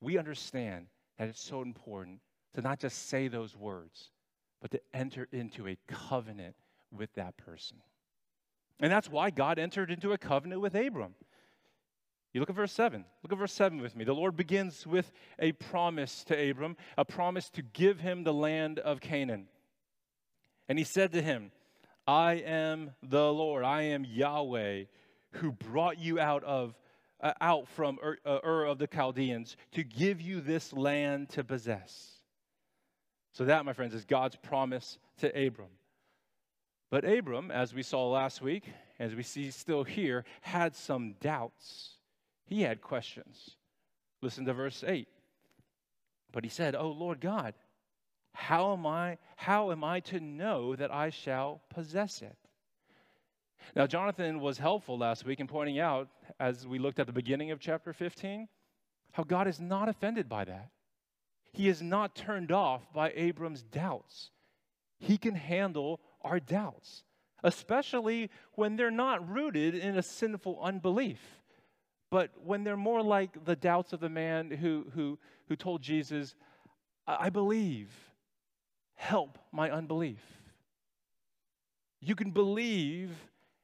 We 0.00 0.18
understand 0.18 0.86
that 1.18 1.28
it's 1.28 1.42
so 1.42 1.62
important 1.62 2.20
to 2.54 2.62
not 2.62 2.78
just 2.78 3.08
say 3.08 3.28
those 3.28 3.56
words, 3.56 4.10
but 4.60 4.70
to 4.70 4.80
enter 4.92 5.28
into 5.32 5.68
a 5.68 5.76
covenant 5.86 6.56
with 6.90 7.12
that 7.14 7.36
person. 7.36 7.78
And 8.80 8.90
that's 8.90 9.10
why 9.10 9.30
God 9.30 9.58
entered 9.58 9.90
into 9.90 10.12
a 10.12 10.18
covenant 10.18 10.60
with 10.60 10.74
Abram. 10.74 11.14
You 12.32 12.40
look 12.40 12.50
at 12.50 12.56
verse 12.56 12.72
7. 12.72 13.04
Look 13.22 13.32
at 13.32 13.38
verse 13.38 13.52
7 13.52 13.80
with 13.80 13.94
me. 13.94 14.04
The 14.04 14.14
Lord 14.14 14.36
begins 14.36 14.86
with 14.86 15.12
a 15.38 15.52
promise 15.52 16.24
to 16.24 16.50
Abram, 16.50 16.76
a 16.98 17.04
promise 17.04 17.48
to 17.50 17.62
give 17.62 18.00
him 18.00 18.24
the 18.24 18.34
land 18.34 18.80
of 18.80 19.00
Canaan. 19.00 19.46
And 20.68 20.78
he 20.78 20.84
said 20.84 21.12
to 21.12 21.22
him, 21.22 21.52
I 22.06 22.34
am 22.34 22.90
the 23.02 23.32
Lord, 23.32 23.64
I 23.64 23.82
am 23.82 24.04
Yahweh, 24.04 24.84
who 25.32 25.52
brought 25.52 25.98
you 25.98 26.18
out 26.18 26.44
of 26.44 26.74
uh, 27.20 27.32
out 27.40 27.68
from 27.68 27.98
Ur, 28.04 28.18
uh, 28.26 28.38
Ur 28.44 28.64
of 28.64 28.78
the 28.78 28.86
Chaldeans 28.86 29.56
to 29.72 29.82
give 29.82 30.20
you 30.20 30.40
this 30.40 30.72
land 30.72 31.30
to 31.30 31.44
possess. 31.44 32.13
So, 33.34 33.44
that, 33.44 33.64
my 33.64 33.72
friends, 33.72 33.94
is 33.94 34.04
God's 34.04 34.36
promise 34.36 34.98
to 35.18 35.28
Abram. 35.28 35.70
But 36.90 37.04
Abram, 37.04 37.50
as 37.50 37.74
we 37.74 37.82
saw 37.82 38.08
last 38.08 38.40
week, 38.40 38.64
as 39.00 39.14
we 39.14 39.24
see 39.24 39.50
still 39.50 39.82
here, 39.82 40.24
had 40.40 40.76
some 40.76 41.16
doubts. 41.20 41.96
He 42.46 42.62
had 42.62 42.80
questions. 42.80 43.56
Listen 44.22 44.44
to 44.44 44.54
verse 44.54 44.84
8. 44.86 45.08
But 46.32 46.44
he 46.44 46.50
said, 46.50 46.76
Oh 46.76 46.90
Lord 46.90 47.20
God, 47.20 47.54
how 48.32 48.72
am 48.72 48.86
I, 48.86 49.18
how 49.36 49.72
am 49.72 49.82
I 49.82 50.00
to 50.00 50.20
know 50.20 50.76
that 50.76 50.92
I 50.92 51.10
shall 51.10 51.60
possess 51.70 52.22
it? 52.22 52.36
Now, 53.74 53.86
Jonathan 53.86 54.40
was 54.40 54.58
helpful 54.58 54.98
last 54.98 55.24
week 55.24 55.40
in 55.40 55.46
pointing 55.48 55.80
out, 55.80 56.08
as 56.38 56.66
we 56.66 56.78
looked 56.78 57.00
at 57.00 57.06
the 57.06 57.12
beginning 57.12 57.50
of 57.50 57.58
chapter 57.58 57.92
15, 57.92 58.46
how 59.12 59.24
God 59.24 59.48
is 59.48 59.58
not 59.58 59.88
offended 59.88 60.28
by 60.28 60.44
that. 60.44 60.70
He 61.54 61.68
is 61.68 61.80
not 61.80 62.16
turned 62.16 62.50
off 62.50 62.92
by 62.92 63.12
Abram's 63.14 63.62
doubts. 63.62 64.30
He 64.98 65.16
can 65.16 65.36
handle 65.36 66.00
our 66.20 66.40
doubts, 66.40 67.04
especially 67.44 68.28
when 68.54 68.74
they're 68.74 68.90
not 68.90 69.28
rooted 69.28 69.76
in 69.76 69.96
a 69.96 70.02
sinful 70.02 70.58
unbelief, 70.60 71.20
but 72.10 72.32
when 72.42 72.64
they're 72.64 72.76
more 72.76 73.02
like 73.02 73.44
the 73.44 73.54
doubts 73.54 73.92
of 73.92 74.00
the 74.00 74.08
man 74.08 74.50
who, 74.50 74.86
who, 74.96 75.16
who 75.46 75.54
told 75.54 75.80
Jesus, 75.80 76.34
I 77.06 77.30
believe. 77.30 77.88
Help 78.96 79.38
my 79.52 79.70
unbelief. 79.70 80.22
You 82.00 82.16
can 82.16 82.32
believe 82.32 83.10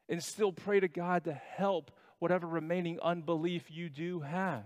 and 0.09 0.23
still 0.23 0.53
pray 0.53 0.79
to 0.79 0.89
God 0.89 1.25
to 1.25 1.33
help 1.33 1.91
whatever 2.21 2.47
remaining 2.47 3.01
unbelief 3.01 3.65
you 3.69 3.89
do 3.89 4.21
have. 4.21 4.63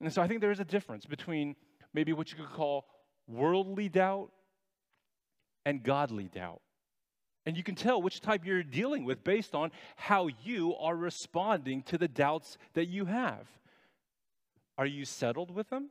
And 0.00 0.10
so 0.10 0.22
I 0.22 0.28
think 0.28 0.40
there 0.40 0.50
is 0.50 0.60
a 0.60 0.64
difference 0.64 1.04
between 1.04 1.54
maybe 1.94 2.12
what 2.12 2.30
you 2.30 2.36
could 2.36 2.52
call 2.52 2.86
worldly 3.26 3.88
doubt 3.88 4.30
and 5.64 5.82
godly 5.82 6.28
doubt. 6.28 6.60
And 7.46 7.56
you 7.56 7.62
can 7.62 7.74
tell 7.74 8.02
which 8.02 8.20
type 8.20 8.44
you're 8.44 8.62
dealing 8.62 9.04
with 9.04 9.24
based 9.24 9.54
on 9.54 9.70
how 9.96 10.28
you 10.44 10.76
are 10.76 10.94
responding 10.94 11.82
to 11.84 11.96
the 11.96 12.08
doubts 12.08 12.58
that 12.74 12.88
you 12.88 13.06
have. 13.06 13.46
Are 14.76 14.86
you 14.86 15.04
settled 15.04 15.50
with 15.50 15.70
them? 15.70 15.90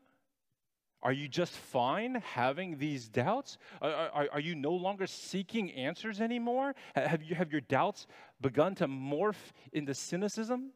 Are 1.01 1.11
you 1.11 1.27
just 1.27 1.53
fine 1.53 2.21
having 2.33 2.77
these 2.77 3.07
doubts? 3.07 3.57
Are, 3.81 3.91
are, 3.91 4.27
are, 4.33 4.39
you 4.39 4.55
no 4.55 4.71
longer 4.71 5.05
seeking 5.05 5.71
answers 5.71 6.21
anymore? 6.21 6.73
Have, 6.95 7.21
you, 7.21 7.35
have 7.35 7.51
your 7.51 7.61
doubts 7.61 8.07
begun 8.41 8.75
to 8.75 8.87
morph 8.87 9.51
into 9.73 9.93
cynicism 9.93 10.71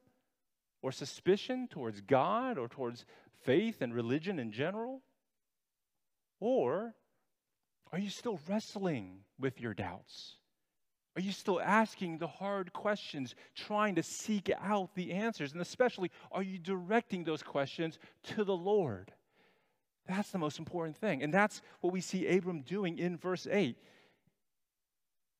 or 0.81 0.91
suspicion 0.91 1.67
towards 1.67 2.01
God 2.01 2.57
or 2.57 2.67
towards 2.67 3.05
faith 3.43 3.81
and 3.81 3.93
religion 3.93 4.37
in 4.39 4.51
general? 4.51 5.01
Or 6.41 6.93
are 7.93 8.00
you 8.00 8.10
still 8.10 8.39
wrestling 8.50 9.19
with 9.39 9.62
your 9.62 9.74
doubts? 9.74 10.36
Are 11.15 11.21
you 11.21 11.31
still 11.31 11.62
asking 11.62 12.17
the 12.17 12.27
hard 12.27 12.74
questions, 12.74 13.36
trying 13.55 13.95
to 13.95 14.03
seek 14.03 14.50
out 14.62 14.95
the 14.95 15.12
answers? 15.12 15.51
And 15.51 15.62
especially, 15.62 16.10
are 16.31 16.43
you 16.43 16.57
directing 16.57 17.24
those 17.24 17.43
questions 17.43 18.00
to 18.24 18.43
the 18.43 18.55
Lord? 18.55 19.13
That's 20.07 20.31
the 20.31 20.38
most 20.38 20.57
important 20.57 20.98
thing. 20.98 21.21
And 21.21 21.33
that's 21.33 21.62
what 21.81 21.93
we 21.93 22.01
see 22.01 22.27
Abram 22.27 22.62
doing 22.62 22.98
in 22.98 23.17
verse 23.17 23.45
8. 23.50 23.77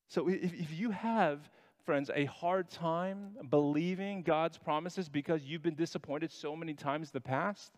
So 0.08 0.28
if, 0.28 0.52
if 0.52 0.78
you 0.78 0.90
have, 0.90 1.50
friends, 1.84 2.10
a 2.14 2.26
hard 2.26 2.70
time 2.70 3.36
believing 3.48 4.22
God's 4.22 4.58
promises 4.58 5.08
because 5.08 5.42
you've 5.42 5.62
been 5.62 5.74
disappointed 5.74 6.30
so 6.30 6.54
many 6.54 6.74
times 6.74 7.08
in 7.08 7.12
the 7.14 7.20
past, 7.22 7.72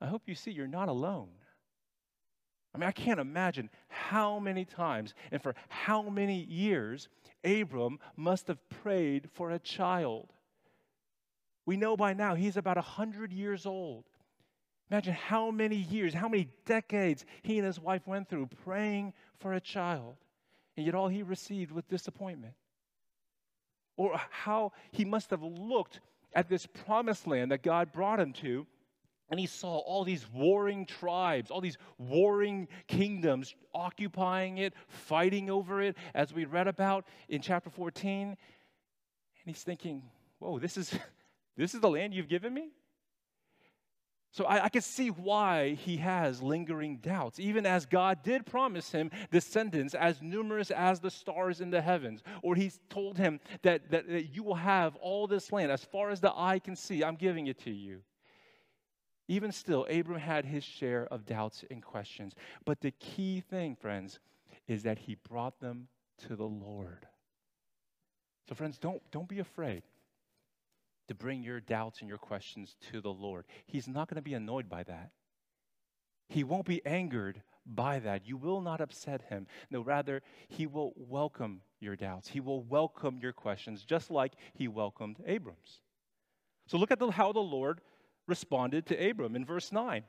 I 0.00 0.06
hope 0.06 0.22
you 0.26 0.36
see 0.36 0.52
you're 0.52 0.66
not 0.68 0.88
alone. 0.88 1.30
I 2.74 2.78
mean, 2.78 2.88
I 2.88 2.92
can't 2.92 3.20
imagine 3.20 3.70
how 3.88 4.40
many 4.40 4.64
times 4.64 5.14
and 5.30 5.40
for 5.40 5.54
how 5.68 6.02
many 6.02 6.42
years 6.44 7.08
Abram 7.44 8.00
must 8.16 8.48
have 8.48 8.68
prayed 8.68 9.28
for 9.32 9.50
a 9.50 9.58
child. 9.60 10.32
We 11.66 11.76
know 11.76 11.96
by 11.96 12.14
now 12.14 12.34
he's 12.34 12.56
about 12.56 12.76
100 12.76 13.32
years 13.32 13.64
old. 13.64 14.04
Imagine 14.90 15.14
how 15.14 15.50
many 15.50 15.76
years, 15.76 16.14
how 16.14 16.28
many 16.28 16.48
decades 16.66 17.24
he 17.42 17.58
and 17.58 17.66
his 17.66 17.80
wife 17.80 18.06
went 18.06 18.28
through 18.28 18.48
praying 18.64 19.12
for 19.38 19.54
a 19.54 19.60
child, 19.60 20.16
and 20.76 20.84
yet 20.84 20.94
all 20.94 21.08
he 21.08 21.22
received 21.22 21.70
was 21.70 21.84
disappointment. 21.84 22.54
Or 23.96 24.20
how 24.30 24.72
he 24.90 25.04
must 25.04 25.30
have 25.30 25.42
looked 25.42 26.00
at 26.34 26.48
this 26.48 26.66
promised 26.66 27.26
land 27.26 27.52
that 27.52 27.62
God 27.62 27.92
brought 27.92 28.20
him 28.20 28.32
to 28.34 28.66
and 29.34 29.40
he 29.40 29.48
saw 29.48 29.78
all 29.78 30.04
these 30.04 30.30
warring 30.32 30.86
tribes, 30.86 31.50
all 31.50 31.60
these 31.60 31.76
warring 31.98 32.68
kingdoms 32.86 33.56
occupying 33.74 34.58
it, 34.58 34.74
fighting 34.86 35.50
over 35.50 35.82
it, 35.82 35.96
as 36.14 36.32
we 36.32 36.44
read 36.44 36.68
about 36.68 37.04
in 37.28 37.42
chapter 37.42 37.68
14. 37.68 38.28
And 38.28 38.36
he's 39.44 39.64
thinking, 39.64 40.04
whoa, 40.38 40.60
this 40.60 40.76
is, 40.76 40.96
this 41.56 41.74
is 41.74 41.80
the 41.80 41.90
land 41.90 42.14
you've 42.14 42.28
given 42.28 42.54
me? 42.54 42.68
So 44.30 44.44
I, 44.44 44.66
I, 44.66 44.68
can 44.68 44.82
see 44.82 45.08
why 45.08 45.74
he 45.74 45.96
has 45.96 46.40
lingering 46.40 46.98
doubts, 46.98 47.40
even 47.40 47.66
as 47.66 47.86
God 47.86 48.22
did 48.22 48.46
promise 48.46 48.92
him 48.92 49.10
descendants 49.32 49.94
as 49.94 50.22
numerous 50.22 50.70
as 50.70 51.00
the 51.00 51.10
stars 51.10 51.60
in 51.60 51.70
the 51.70 51.82
heavens. 51.82 52.22
Or 52.40 52.54
he's 52.54 52.78
told 52.88 53.18
him 53.18 53.40
that, 53.62 53.90
that, 53.90 54.08
that 54.08 54.32
you 54.32 54.44
will 54.44 54.54
have 54.54 54.94
all 54.94 55.26
this 55.26 55.50
land 55.50 55.72
as 55.72 55.84
far 55.84 56.10
as 56.10 56.20
the 56.20 56.32
eye 56.36 56.60
can 56.60 56.76
see. 56.76 57.02
I'm 57.02 57.16
giving 57.16 57.48
it 57.48 57.58
to 57.64 57.72
you. 57.72 58.02
Even 59.26 59.52
still, 59.52 59.86
Abram 59.90 60.20
had 60.20 60.44
his 60.44 60.64
share 60.64 61.06
of 61.06 61.24
doubts 61.24 61.64
and 61.70 61.82
questions. 61.82 62.34
But 62.64 62.80
the 62.80 62.90
key 62.90 63.40
thing, 63.40 63.74
friends, 63.74 64.18
is 64.68 64.82
that 64.82 64.98
he 64.98 65.16
brought 65.28 65.60
them 65.60 65.88
to 66.28 66.36
the 66.36 66.44
Lord. 66.44 67.06
So, 68.48 68.54
friends, 68.54 68.78
don't, 68.78 69.02
don't 69.10 69.28
be 69.28 69.38
afraid 69.38 69.82
to 71.08 71.14
bring 71.14 71.42
your 71.42 71.60
doubts 71.60 72.00
and 72.00 72.08
your 72.08 72.18
questions 72.18 72.76
to 72.92 73.00
the 73.00 73.12
Lord. 73.12 73.46
He's 73.66 73.88
not 73.88 74.08
going 74.08 74.16
to 74.16 74.22
be 74.22 74.34
annoyed 74.34 74.68
by 74.68 74.82
that. 74.84 75.10
He 76.28 76.44
won't 76.44 76.66
be 76.66 76.84
angered 76.84 77.42
by 77.66 77.98
that. 78.00 78.26
You 78.26 78.36
will 78.36 78.60
not 78.60 78.80
upset 78.80 79.22
him. 79.28 79.46
No, 79.70 79.80
rather, 79.80 80.22
he 80.48 80.66
will 80.66 80.92
welcome 80.96 81.62
your 81.80 81.96
doubts. 81.96 82.28
He 82.28 82.40
will 82.40 82.62
welcome 82.62 83.18
your 83.20 83.32
questions, 83.32 83.84
just 83.84 84.10
like 84.10 84.32
he 84.54 84.68
welcomed 84.68 85.16
Abram's. 85.26 85.80
So, 86.66 86.78
look 86.78 86.90
at 86.90 86.98
the, 86.98 87.10
how 87.10 87.32
the 87.32 87.40
Lord 87.40 87.80
responded 88.26 88.86
to 88.86 89.10
Abram 89.10 89.36
in 89.36 89.44
verse 89.44 89.72
9. 89.72 90.04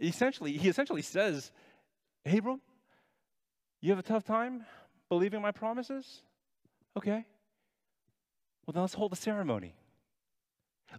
Essentially, 0.00 0.56
he 0.56 0.68
essentially 0.68 1.02
says, 1.02 1.52
Abram, 2.26 2.60
you 3.80 3.90
have 3.90 3.98
a 3.98 4.02
tough 4.02 4.24
time 4.24 4.64
believing 5.08 5.42
my 5.42 5.52
promises? 5.52 6.22
Okay. 6.96 7.24
Well, 8.66 8.72
then 8.72 8.82
let's 8.82 8.94
hold 8.94 9.12
a 9.12 9.16
ceremony. 9.16 9.74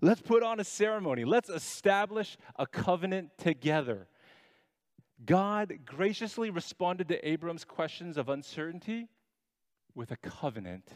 Let's 0.01 0.21
put 0.21 0.43
on 0.43 0.59
a 0.59 0.63
ceremony. 0.63 1.23
Let's 1.23 1.49
establish 1.49 2.37
a 2.57 2.65
covenant 2.65 3.31
together. 3.37 4.07
God 5.25 5.79
graciously 5.85 6.49
responded 6.49 7.07
to 7.09 7.27
Abram's 7.27 7.63
questions 7.63 8.17
of 8.17 8.29
uncertainty 8.29 9.07
with 9.95 10.11
a 10.11 10.17
covenant 10.17 10.89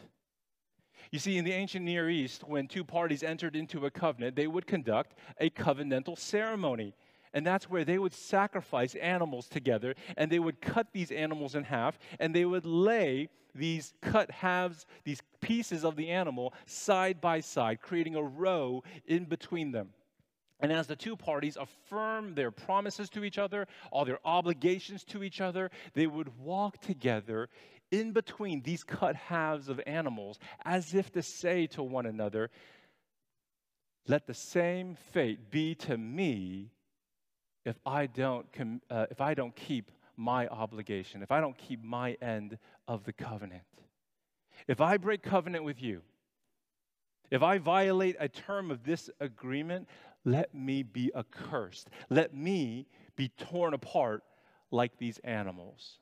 you 1.12 1.20
see, 1.20 1.38
in 1.38 1.46
the 1.46 1.54
ancient 1.54 1.86
Near 1.86 2.10
East, 2.10 2.44
when 2.48 2.68
two 2.68 2.84
parties 2.84 3.24
entered 3.24 3.56
into 3.56 3.86
a 3.86 3.92
covenant, 3.92 4.36
they 4.36 4.48
would 4.48 4.68
conduct 4.68 5.16
a 5.40 5.50
covenantal 5.50 6.18
ceremony. 6.18 6.94
And 7.34 7.46
that's 7.46 7.70
where 7.70 7.86
they 7.86 8.00
would 8.00 8.14
sacrifice 8.14 8.96
animals 8.96 9.48
together, 9.48 9.96
and 10.16 10.32
they 10.32 10.40
would 10.40 10.62
cut 10.62 10.88
these 10.94 11.12
animals 11.12 11.56
in 11.56 11.64
half, 11.64 12.00
and 12.20 12.34
they 12.34 12.46
would 12.46 12.66
lay 12.66 13.30
these 13.54 13.94
cut 14.02 14.32
halves, 14.32 14.86
these 15.04 15.22
pieces 15.42 15.84
of 15.84 15.96
the 15.96 16.10
animal, 16.10 16.54
side 16.66 17.20
by 17.20 17.40
side, 17.40 17.82
creating 17.82 18.16
a 18.16 18.22
row 18.22 18.84
in 19.06 19.26
between 19.26 19.72
them. 19.72 19.90
And 20.60 20.72
as 20.72 20.88
the 20.88 20.96
two 20.96 21.16
parties 21.16 21.58
affirm 21.58 22.34
their 22.34 22.50
promises 22.50 23.10
to 23.12 23.24
each 23.24 23.38
other, 23.38 23.68
all 23.92 24.06
their 24.06 24.20
obligations 24.26 25.04
to 25.06 25.24
each 25.24 25.40
other, 25.40 25.70
they 25.94 26.08
would 26.08 26.36
walk 26.40 26.80
together 26.80 27.50
in 27.92 28.12
between 28.12 28.62
these 28.62 28.84
cut 28.84 29.16
halves 29.16 29.70
of 29.70 29.82
animals 29.88 30.40
as 30.66 30.94
if 30.94 31.12
to 31.14 31.22
say 31.22 31.68
to 31.68 31.84
one 31.84 32.06
another, 32.06 32.50
Let 34.08 34.28
the 34.28 34.34
same 34.34 34.96
fate 34.96 35.52
be 35.52 35.76
to 35.76 35.98
me 35.98 36.72
if 37.66 37.78
I 37.86 38.08
don't, 38.08 38.52
com- 38.54 38.82
uh, 38.90 39.08
if 39.12 39.20
I 39.20 39.34
don't 39.34 39.56
keep 39.56 39.92
my 40.16 40.48
obligation, 40.48 41.22
if 41.22 41.32
I 41.32 41.42
don't 41.42 41.58
keep 41.58 41.84
my 41.84 42.14
end 42.22 42.58
of 42.88 43.04
the 43.04 43.14
covenant. 43.14 43.64
If 44.68 44.82
I 44.82 44.98
break 44.98 45.22
covenant 45.22 45.64
with 45.64 45.82
you, 45.82 46.02
if 47.30 47.44
I 47.44 47.58
violate 47.58 48.16
a 48.20 48.30
term 48.30 48.72
of 48.72 48.84
this 48.84 49.10
agreement, 49.20 49.88
let 50.24 50.54
me 50.54 50.82
be 50.84 51.12
accursed. 51.16 51.90
Let 52.10 52.34
me 52.34 52.88
be 53.16 53.30
torn 53.30 53.74
apart 53.74 54.24
like 54.72 54.98
these 54.98 55.20
animals. 55.20 56.00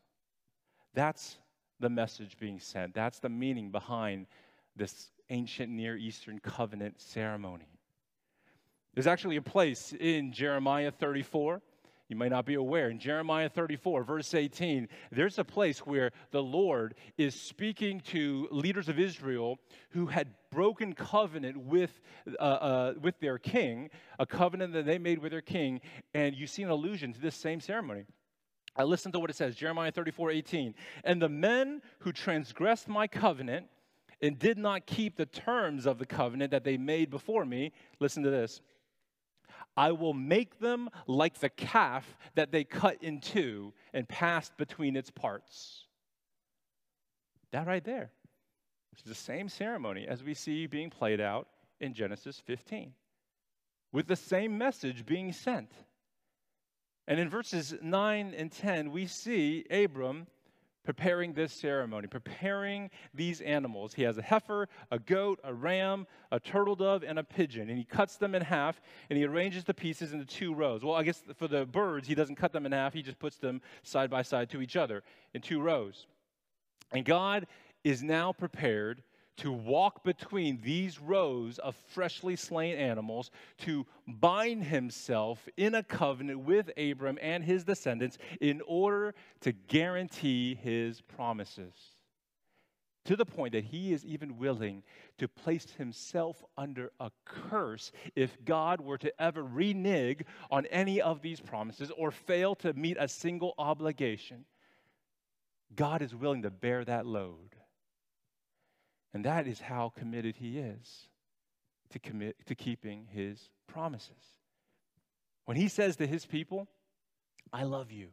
That's 0.93 1.37
the 1.79 1.89
message 1.89 2.37
being 2.39 2.59
sent. 2.59 2.93
That's 2.93 3.19
the 3.19 3.29
meaning 3.29 3.71
behind 3.71 4.27
this 4.75 5.11
ancient 5.29 5.71
Near 5.71 5.95
Eastern 5.95 6.39
covenant 6.39 7.01
ceremony. 7.01 7.67
There's 8.93 9.07
actually 9.07 9.35
a 9.35 9.41
place 9.41 9.93
in 9.99 10.31
Jeremiah 10.31 10.91
34. 10.91 11.61
You 12.07 12.15
might 12.15 12.29
not 12.29 12.45
be 12.45 12.53
aware. 12.53 12.89
In 12.89 12.99
Jeremiah 12.99 13.49
34, 13.49 14.03
verse 14.03 14.33
18, 14.33 14.87
there's 15.11 15.39
a 15.39 15.43
place 15.43 15.79
where 15.79 16.11
the 16.31 16.43
Lord 16.43 16.93
is 17.17 17.33
speaking 17.33 17.99
to 18.11 18.47
leaders 18.51 18.89
of 18.89 18.99
Israel 18.99 19.57
who 19.89 20.05
had 20.05 20.27
broken 20.51 20.93
covenant 20.93 21.57
with, 21.57 21.99
uh, 22.39 22.43
uh, 22.43 22.93
with 23.01 23.19
their 23.19 23.39
king, 23.39 23.89
a 24.19 24.25
covenant 24.25 24.73
that 24.73 24.85
they 24.85 24.99
made 24.99 25.17
with 25.17 25.31
their 25.31 25.41
king. 25.41 25.81
And 26.13 26.35
you 26.35 26.45
see 26.45 26.61
an 26.61 26.69
allusion 26.69 27.11
to 27.13 27.19
this 27.19 27.35
same 27.35 27.59
ceremony. 27.59 28.05
I 28.75 28.83
listen 28.83 29.11
to 29.13 29.19
what 29.19 29.29
it 29.29 29.35
says, 29.35 29.55
Jeremiah 29.55 29.91
34 29.91 30.31
18. 30.31 30.75
And 31.03 31.21
the 31.21 31.29
men 31.29 31.81
who 31.99 32.11
transgressed 32.11 32.87
my 32.87 33.07
covenant 33.07 33.67
and 34.21 34.37
did 34.37 34.57
not 34.57 34.85
keep 34.85 35.15
the 35.15 35.25
terms 35.25 35.85
of 35.85 35.99
the 35.99 36.05
covenant 36.05 36.51
that 36.51 36.63
they 36.63 36.77
made 36.77 37.09
before 37.09 37.45
me, 37.45 37.71
listen 37.99 38.23
to 38.23 38.29
this. 38.29 38.61
I 39.77 39.91
will 39.91 40.13
make 40.13 40.59
them 40.59 40.89
like 41.05 41.39
the 41.39 41.49
calf 41.49 42.17
that 42.35 42.51
they 42.51 42.63
cut 42.63 43.01
in 43.01 43.19
two 43.19 43.73
and 43.93 44.07
passed 44.07 44.55
between 44.57 44.95
its 44.95 45.11
parts. 45.11 45.85
That 47.51 47.67
right 47.67 47.83
there. 47.83 48.11
It's 48.93 49.03
the 49.03 49.13
same 49.13 49.49
ceremony 49.49 50.07
as 50.07 50.23
we 50.23 50.33
see 50.33 50.67
being 50.67 50.89
played 50.89 51.19
out 51.19 51.47
in 51.81 51.93
Genesis 51.93 52.41
15, 52.45 52.93
with 53.91 54.07
the 54.07 54.15
same 54.15 54.57
message 54.57 55.05
being 55.05 55.33
sent. 55.33 55.71
And 57.07 57.19
in 57.19 57.29
verses 57.29 57.75
9 57.81 58.33
and 58.35 58.51
10, 58.51 58.91
we 58.91 59.05
see 59.05 59.65
Abram 59.69 60.27
preparing 60.85 61.33
this 61.33 61.51
ceremony, 61.51 62.07
preparing 62.07 62.89
these 63.13 63.41
animals. 63.41 63.93
He 63.93 64.03
has 64.03 64.17
a 64.17 64.21
heifer, 64.21 64.69
a 64.91 64.99
goat, 64.99 65.39
a 65.43 65.53
ram, 65.53 66.07
a 66.31 66.39
turtle 66.39 66.75
dove, 66.75 67.03
and 67.03 67.17
a 67.17 67.23
pigeon. 67.23 67.69
And 67.69 67.77
he 67.77 67.83
cuts 67.83 68.17
them 68.17 68.35
in 68.35 68.41
half 68.43 68.79
and 69.09 69.17
he 69.17 69.25
arranges 69.25 69.63
the 69.63 69.73
pieces 69.73 70.13
into 70.13 70.25
two 70.25 70.53
rows. 70.53 70.83
Well, 70.83 70.95
I 70.95 71.03
guess 71.03 71.23
for 71.35 71.47
the 71.47 71.65
birds, 71.65 72.07
he 72.07 72.15
doesn't 72.15 72.35
cut 72.35 72.53
them 72.53 72.65
in 72.65 72.71
half, 72.71 72.93
he 72.93 73.01
just 73.01 73.19
puts 73.19 73.37
them 73.37 73.61
side 73.83 74.09
by 74.09 74.21
side 74.21 74.49
to 74.51 74.61
each 74.61 74.75
other 74.75 75.03
in 75.33 75.41
two 75.41 75.59
rows. 75.59 76.05
And 76.91 77.03
God 77.03 77.47
is 77.83 78.03
now 78.03 78.31
prepared 78.31 79.01
to 79.37 79.51
walk 79.51 80.03
between 80.03 80.61
these 80.61 80.99
rows 80.99 81.59
of 81.59 81.75
freshly 81.75 82.35
slain 82.35 82.77
animals 82.77 83.31
to 83.59 83.85
bind 84.07 84.63
himself 84.63 85.47
in 85.57 85.75
a 85.75 85.83
covenant 85.83 86.39
with 86.39 86.71
Abram 86.77 87.17
and 87.21 87.43
his 87.43 87.63
descendants 87.63 88.17
in 88.39 88.61
order 88.65 89.13
to 89.41 89.51
guarantee 89.51 90.55
his 90.55 91.01
promises. 91.01 91.73
To 93.05 93.15
the 93.15 93.25
point 93.25 93.51
that 93.51 93.65
he 93.65 93.93
is 93.93 94.03
even 94.03 94.37
willing 94.37 94.81
to 95.19 95.27
place 95.27 95.67
himself 95.77 96.43
under 96.57 96.91
a 96.99 97.11
curse 97.23 97.91
if 98.15 98.43
God 98.43 98.81
were 98.81 98.97
to 98.97 99.21
ever 99.21 99.43
renege 99.43 100.23
on 100.49 100.65
any 100.67 101.01
of 101.01 101.21
these 101.21 101.39
promises 101.39 101.91
or 101.95 102.09
fail 102.09 102.55
to 102.55 102.73
meet 102.73 102.97
a 102.99 103.07
single 103.07 103.53
obligation. 103.59 104.45
God 105.75 106.01
is 106.01 106.15
willing 106.15 106.41
to 106.43 106.49
bear 106.49 106.83
that 106.85 107.05
load 107.05 107.54
and 109.15 109.23
that 109.23 109.47
is 109.47 109.61
how 109.61 109.93
committed 109.97 110.35
he 110.35 110.59
is 110.59 111.07
to 111.89 111.99
commit 111.99 112.35
to 112.47 112.53
keeping 112.53 113.07
his 113.13 113.49
promises. 113.65 114.11
When 115.45 115.55
he 115.55 115.69
says 115.69 115.95
to 115.95 116.05
his 116.05 116.25
people, 116.25 116.67
I 117.53 117.63
love 117.63 117.93
you. 117.93 118.09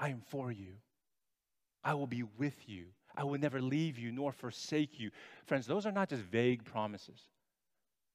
I 0.00 0.08
am 0.08 0.22
for 0.28 0.50
you. 0.50 0.72
I 1.84 1.94
will 1.94 2.08
be 2.08 2.24
with 2.36 2.68
you. 2.68 2.86
I 3.16 3.22
will 3.22 3.38
never 3.38 3.60
leave 3.60 3.96
you 3.96 4.10
nor 4.10 4.32
forsake 4.32 4.98
you. 4.98 5.12
Friends, 5.46 5.68
those 5.68 5.86
are 5.86 5.92
not 5.92 6.08
just 6.08 6.22
vague 6.22 6.64
promises. 6.64 7.20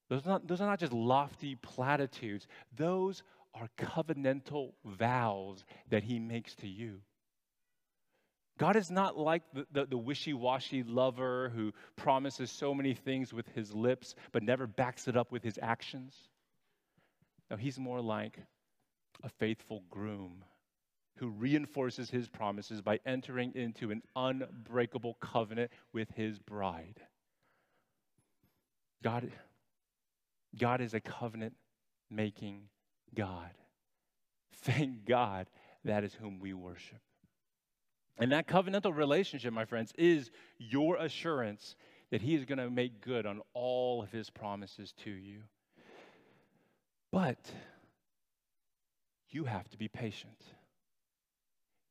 Those 0.10 0.26
are 0.26 0.30
not, 0.30 0.48
those 0.50 0.60
are 0.60 0.68
not 0.68 0.80
just 0.80 0.92
lofty 0.92 1.56
platitudes. 1.56 2.48
Those 2.76 3.24
are 3.54 3.70
covenantal 3.78 4.74
vows 4.84 5.64
that 5.90 6.04
he 6.04 6.20
makes 6.20 6.54
to 6.56 6.68
you. 6.68 7.00
God 8.62 8.76
is 8.76 8.92
not 8.92 9.18
like 9.18 9.42
the, 9.56 9.66
the, 9.72 9.86
the 9.88 9.98
wishy 9.98 10.36
washy 10.36 10.84
lover 10.84 11.52
who 11.56 11.74
promises 11.96 12.52
so 12.52 12.76
many 12.76 12.94
things 12.94 13.34
with 13.34 13.48
his 13.56 13.74
lips 13.74 14.14
but 14.32 14.44
never 14.44 14.68
backs 14.68 15.08
it 15.08 15.18
up 15.18 15.32
with 15.32 15.42
his 15.42 15.58
actions. 15.60 16.16
No, 17.50 17.58
he's 17.58 17.80
more 17.80 18.00
like 18.00 18.38
a 19.24 19.30
faithful 19.30 19.82
groom 19.90 20.44
who 21.18 21.30
reinforces 21.30 22.12
his 22.12 22.30
promises 22.30 22.84
by 22.84 23.00
entering 23.04 23.52
into 23.56 23.90
an 23.90 24.04
unbreakable 24.16 25.16
covenant 25.16 25.72
with 25.92 26.12
his 26.12 26.38
bride. 26.38 27.02
God, 29.04 29.32
God 30.56 30.82
is 30.82 30.94
a 30.94 31.00
covenant 31.00 31.56
making 32.12 32.62
God. 33.16 33.50
Thank 34.54 35.06
God 35.08 35.48
that 35.84 36.04
is 36.04 36.14
whom 36.14 36.40
we 36.40 36.54
worship. 36.54 37.02
And 38.22 38.32
that 38.34 38.48
covenantal 38.48 38.96
relationship, 38.96 39.52
my 39.52 39.66
friends, 39.66 39.92
is 39.98 40.30
your 40.60 40.98
assurance 40.98 41.76
that 42.12 42.22
He 42.22 42.36
is 42.36 42.46
going 42.46 42.60
to 42.60 42.70
make 42.70 43.02
good 43.02 43.26
on 43.26 43.42
all 43.56 44.04
of 44.04 44.12
His 44.12 44.30
promises 44.30 44.94
to 45.04 45.10
you. 45.10 45.40
But 47.12 47.52
you 49.32 49.46
have 49.46 49.68
to 49.70 49.78
be 49.78 49.88
patient. 49.88 50.38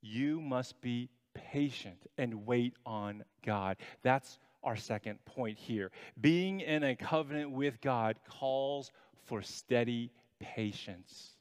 You 0.02 0.40
must 0.40 0.80
be 0.80 1.10
patient 1.34 2.06
and 2.16 2.46
wait 2.46 2.74
on 2.86 3.24
God. 3.44 3.78
That's 4.02 4.38
our 4.62 4.76
second 4.76 5.18
point 5.24 5.58
here. 5.58 5.90
Being 6.20 6.60
in 6.60 6.84
a 6.84 6.94
covenant 6.94 7.50
with 7.50 7.80
God 7.80 8.16
calls 8.28 8.92
for 9.26 9.42
steady 9.42 10.12
patience. 10.38 11.32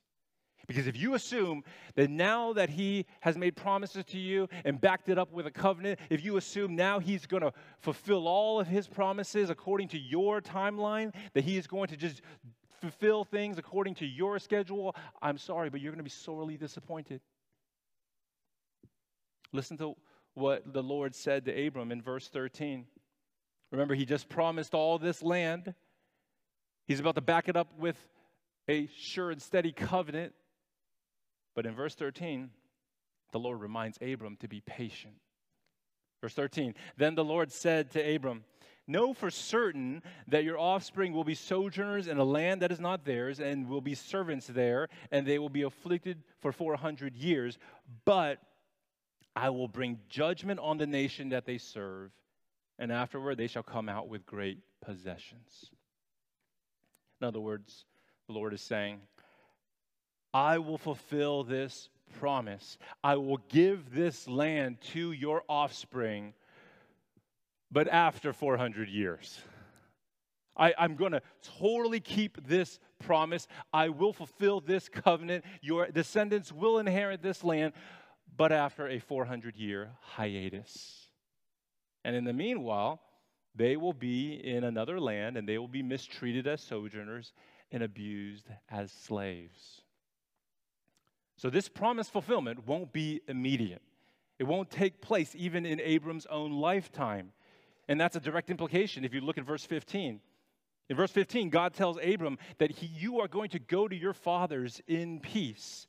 Because 0.70 0.86
if 0.86 0.96
you 0.96 1.16
assume 1.16 1.64
that 1.96 2.12
now 2.12 2.54
that 2.54 2.70
he 2.70 3.08
has 3.22 3.36
made 3.36 3.56
promises 3.56 4.06
to 4.06 4.20
you 4.20 4.48
and 4.64 4.80
backed 4.80 5.10
it 5.10 5.18
up 5.18 5.34
with 5.34 5.48
a 5.48 5.52
covenant, 5.52 6.00
if 6.12 6.24
you 6.24 6.38
assume 6.38 6.76
now 6.76 7.00
he's 7.00 7.26
going 7.26 7.42
to 7.42 7.52
fulfill 7.80 8.28
all 8.28 8.60
of 8.60 8.68
his 8.68 8.88
promises 8.88 9.50
according 9.50 9.88
to 9.88 9.98
your 9.98 10.42
timeline, 10.42 11.12
that 11.34 11.44
he 11.44 11.58
is 11.58 11.66
going 11.66 11.88
to 11.88 11.98
just 11.98 12.22
fulfill 12.82 13.24
things 13.24 13.58
according 13.58 13.96
to 13.96 14.06
your 14.06 14.38
schedule, 14.38 14.96
I'm 15.24 15.40
sorry, 15.40 15.72
but 15.72 15.82
you're 15.82 15.92
going 15.92 15.98
to 15.98 16.04
be 16.04 16.12
sorely 16.12 16.56
disappointed. 16.56 17.20
Listen 19.52 19.76
to 19.80 19.96
what 20.36 20.72
the 20.72 20.84
Lord 20.84 21.16
said 21.16 21.46
to 21.46 21.66
Abram 21.66 21.92
in 21.92 22.00
verse 22.00 22.28
13. 22.28 22.86
Remember, 23.72 23.96
he 23.96 24.06
just 24.06 24.30
promised 24.30 24.76
all 24.76 25.00
this 25.00 25.24
land. 25.24 25.74
He's 26.86 27.00
about 27.00 27.16
to 27.16 27.22
back 27.22 27.50
it 27.50 27.56
up 27.56 27.70
with 27.80 27.98
a 28.68 28.88
sure 28.96 29.32
and 29.32 29.42
steady 29.42 29.72
covenant. 29.72 30.34
But 31.60 31.66
in 31.66 31.76
verse 31.76 31.94
13, 31.94 32.52
the 33.34 33.38
Lord 33.38 33.60
reminds 33.60 33.98
Abram 34.02 34.38
to 34.38 34.48
be 34.48 34.62
patient. 34.62 35.16
Verse 36.22 36.34
13, 36.34 36.74
then 36.96 37.16
the 37.16 37.26
Lord 37.26 37.52
said 37.52 37.92
to 37.92 38.16
Abram, 38.16 38.46
Know 38.88 39.14
for 39.14 39.30
certain 39.30 40.02
that 40.30 40.46
your 40.46 40.58
offspring 40.58 41.12
will 41.12 41.26
be 41.26 41.36
sojourners 41.36 42.08
in 42.08 42.18
a 42.18 42.24
land 42.24 42.62
that 42.62 42.72
is 42.72 42.80
not 42.80 43.04
theirs, 43.04 43.42
and 43.42 43.68
will 43.68 43.82
be 43.82 43.94
servants 43.94 44.48
there, 44.48 44.88
and 45.12 45.28
they 45.28 45.38
will 45.38 45.50
be 45.50 45.64
afflicted 45.64 46.24
for 46.40 46.54
400 46.54 47.14
years. 47.18 47.58
But 48.06 48.40
I 49.36 49.50
will 49.50 49.68
bring 49.68 50.00
judgment 50.08 50.62
on 50.62 50.78
the 50.78 50.88
nation 50.88 51.28
that 51.28 51.46
they 51.46 51.58
serve, 51.58 52.12
and 52.78 52.90
afterward 52.90 53.36
they 53.36 53.48
shall 53.48 53.64
come 53.64 53.90
out 53.90 54.08
with 54.08 54.26
great 54.26 54.60
possessions. 54.82 55.72
In 57.20 57.28
other 57.28 57.42
words, 57.42 57.84
the 58.28 58.34
Lord 58.34 58.54
is 58.54 58.62
saying, 58.62 59.02
I 60.34 60.58
will 60.60 60.78
fulfill 60.78 61.44
this 61.44 61.90
promise. 62.20 62.78
I 63.04 63.16
will 63.16 63.40
give 63.50 63.94
this 63.94 64.28
land 64.28 64.82
to 64.94 65.12
your 65.12 65.44
offspring, 65.48 66.34
but 67.72 67.88
after 67.88 68.34
400 68.34 68.90
years. 68.90 69.42
I, 70.56 70.74
am 70.78 70.96
going 70.96 71.14
to 71.14 71.22
totally 71.60 72.02
keep 72.02 72.46
this 72.46 72.80
promise. 73.00 73.48
I 73.72 73.90
will 73.90 74.12
fulfill 74.12 74.60
this 74.60 74.90
covenant. 74.90 75.46
Your 75.62 75.88
descendants 75.88 76.52
will 76.52 76.80
inherit 76.80 77.22
this 77.22 77.44
land, 77.44 77.74
but 78.36 78.52
after 78.52 78.88
a 78.88 79.00
400 79.00 79.56
year 79.56 79.92
hiatus. 80.02 81.08
And 82.04 82.16
in 82.16 82.26
the 82.26 82.34
meanwhile, 82.34 83.00
they 83.56 83.78
will 83.78 83.94
be 83.94 84.34
in 84.34 84.64
another 84.64 85.00
land 85.00 85.38
and 85.38 85.48
they 85.48 85.58
will 85.58 85.68
be 85.68 85.84
mistreated 85.84 86.46
as 86.46 86.62
sojourners 86.62 87.32
and 87.72 87.82
abused 87.82 88.48
as 88.70 88.92
slaves. 88.92 89.82
So, 91.40 91.50
this 91.50 91.70
promise 91.70 92.10
fulfillment 92.10 92.68
won't 92.68 92.92
be 92.92 93.22
immediate. 93.30 93.82
It 94.40 94.44
won't 94.44 94.70
take 94.70 95.00
place 95.00 95.34
even 95.38 95.66
in 95.66 95.80
Abram's 95.80 96.26
own 96.26 96.52
lifetime. 96.52 97.32
And 97.88 98.00
that's 98.00 98.18
a 98.18 98.20
direct 98.20 98.50
implication 98.50 99.06
if 99.06 99.14
you 99.14 99.22
look 99.22 99.38
at 99.38 99.46
verse 99.46 99.64
15. 99.64 100.20
In 100.90 100.96
verse 100.98 101.12
15, 101.12 101.50
God 101.50 101.74
tells 101.74 101.98
Abram 102.04 102.40
that 102.58 102.72
he, 102.72 102.88
you 102.88 103.22
are 103.22 103.30
going 103.30 103.52
to 103.52 103.60
go 103.60 103.88
to 103.88 103.96
your 103.96 104.12
fathers 104.12 104.82
in 104.86 105.22
peace. 105.22 105.88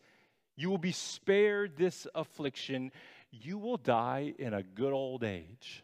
You 0.55 0.71
will 0.71 0.79
be 0.79 0.93
spared 0.93 1.77
this 1.77 2.07
affliction. 2.15 2.93
You 3.33 3.59
will 3.59 3.77
die 3.77 4.35
in 4.39 4.55
a 4.55 4.63
good 4.63 4.93
old 4.93 5.25
age. 5.25 5.83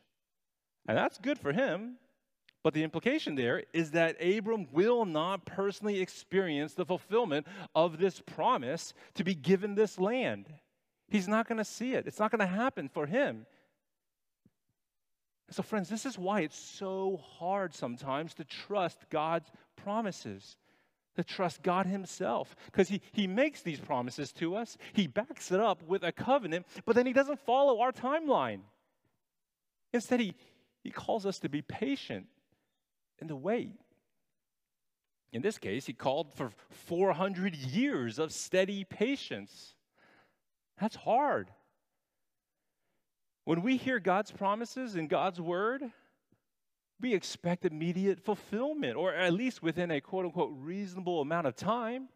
And 0.86 0.96
that's 0.96 1.18
good 1.18 1.40
for 1.40 1.52
him. 1.52 1.96
But 2.66 2.74
the 2.74 2.82
implication 2.82 3.36
there 3.36 3.62
is 3.72 3.92
that 3.92 4.16
Abram 4.20 4.66
will 4.72 5.04
not 5.04 5.44
personally 5.44 6.00
experience 6.00 6.74
the 6.74 6.84
fulfillment 6.84 7.46
of 7.76 7.98
this 7.98 8.20
promise 8.20 8.92
to 9.14 9.22
be 9.22 9.36
given 9.36 9.76
this 9.76 10.00
land. 10.00 10.52
He's 11.06 11.28
not 11.28 11.46
going 11.46 11.58
to 11.58 11.64
see 11.64 11.92
it, 11.92 12.08
it's 12.08 12.18
not 12.18 12.32
going 12.32 12.40
to 12.40 12.46
happen 12.52 12.88
for 12.88 13.06
him. 13.06 13.46
So, 15.50 15.62
friends, 15.62 15.88
this 15.88 16.04
is 16.04 16.18
why 16.18 16.40
it's 16.40 16.58
so 16.58 17.20
hard 17.38 17.72
sometimes 17.72 18.34
to 18.34 18.44
trust 18.44 18.98
God's 19.10 19.48
promises, 19.76 20.56
to 21.14 21.22
trust 21.22 21.62
God 21.62 21.86
Himself, 21.86 22.56
because 22.64 22.88
he, 22.88 23.00
he 23.12 23.28
makes 23.28 23.62
these 23.62 23.78
promises 23.78 24.32
to 24.32 24.56
us. 24.56 24.76
He 24.92 25.06
backs 25.06 25.52
it 25.52 25.60
up 25.60 25.84
with 25.84 26.02
a 26.02 26.10
covenant, 26.10 26.66
but 26.84 26.96
then 26.96 27.06
He 27.06 27.12
doesn't 27.12 27.38
follow 27.46 27.78
our 27.78 27.92
timeline. 27.92 28.62
Instead, 29.92 30.18
He, 30.18 30.34
he 30.82 30.90
calls 30.90 31.26
us 31.26 31.38
to 31.38 31.48
be 31.48 31.62
patient 31.62 32.26
and 33.20 33.30
the 33.30 33.36
wait. 33.36 33.78
In 35.32 35.42
this 35.42 35.58
case, 35.58 35.86
he 35.86 35.92
called 35.92 36.32
for 36.34 36.50
400 36.70 37.54
years 37.54 38.18
of 38.18 38.32
steady 38.32 38.84
patience. 38.84 39.74
That's 40.80 40.96
hard. 40.96 41.50
When 43.44 43.62
we 43.62 43.76
hear 43.76 44.00
God's 44.00 44.30
promises 44.30 44.96
in 44.96 45.08
God's 45.08 45.40
word, 45.40 45.82
we 47.00 47.14
expect 47.14 47.64
immediate 47.64 48.18
fulfillment, 48.18 48.96
or 48.96 49.14
at 49.14 49.32
least 49.32 49.62
within 49.62 49.90
a 49.90 50.00
quote 50.00 50.24
unquote 50.24 50.52
reasonable 50.56 51.20
amount 51.20 51.46
of 51.46 51.54
time. 51.54 52.08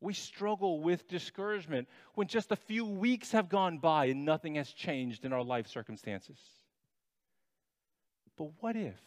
We 0.00 0.14
struggle 0.14 0.80
with 0.80 1.06
discouragement 1.06 1.88
when 2.14 2.26
just 2.26 2.50
a 2.50 2.56
few 2.56 2.84
weeks 2.84 3.30
have 3.32 3.48
gone 3.48 3.78
by 3.78 4.06
and 4.06 4.24
nothing 4.24 4.56
has 4.56 4.72
changed 4.72 5.24
in 5.24 5.32
our 5.32 5.44
life 5.44 5.68
circumstances. 5.68 6.38
But 8.36 8.50
what 8.60 8.74
if? 8.74 8.98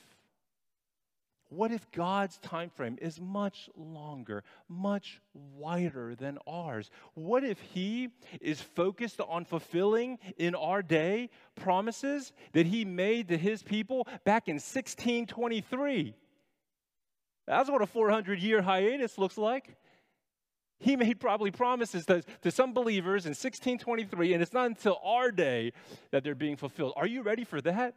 What 1.56 1.72
if 1.72 1.90
God's 1.92 2.38
time 2.40 2.70
frame 2.70 2.98
is 3.02 3.20
much 3.22 3.70
longer, 3.78 4.44
much 4.68 5.22
wider 5.34 6.14
than 6.14 6.38
ours? 6.46 6.92
What 7.14 7.46
if 7.46 7.60
He 7.62 8.10
is 8.42 8.60
focused 8.60 9.22
on 9.22 9.46
fulfilling 9.46 10.20
in 10.38 10.54
our 10.54 10.82
day 10.82 11.30
promises 11.56 12.34
that 12.52 12.66
He 12.66 12.84
made 12.84 13.30
to 13.30 13.38
His 13.38 13.64
people 13.64 14.06
back 14.26 14.50
in 14.50 14.56
1623? 14.56 16.14
That's 17.48 17.70
what 17.70 17.82
a 17.82 17.88
400 17.88 18.40
year 18.40 18.62
hiatus 18.62 19.18
looks 19.18 19.38
like. 19.38 19.78
He 20.80 20.98
made 20.98 21.22
probably 21.22 21.52
promises 21.52 22.06
to, 22.08 22.22
to 22.42 22.52
some 22.52 22.74
believers 22.74 23.26
in 23.26 23.30
1623, 23.30 24.34
and 24.34 24.42
it's 24.42 24.52
not 24.52 24.66
until 24.66 25.00
our 25.06 25.32
day 25.32 25.72
that 26.12 26.26
they're 26.26 26.36
being 26.36 26.58
fulfilled. 26.58 26.94
Are 26.98 27.08
you 27.08 27.22
ready 27.22 27.46
for 27.46 27.62
that? 27.62 27.96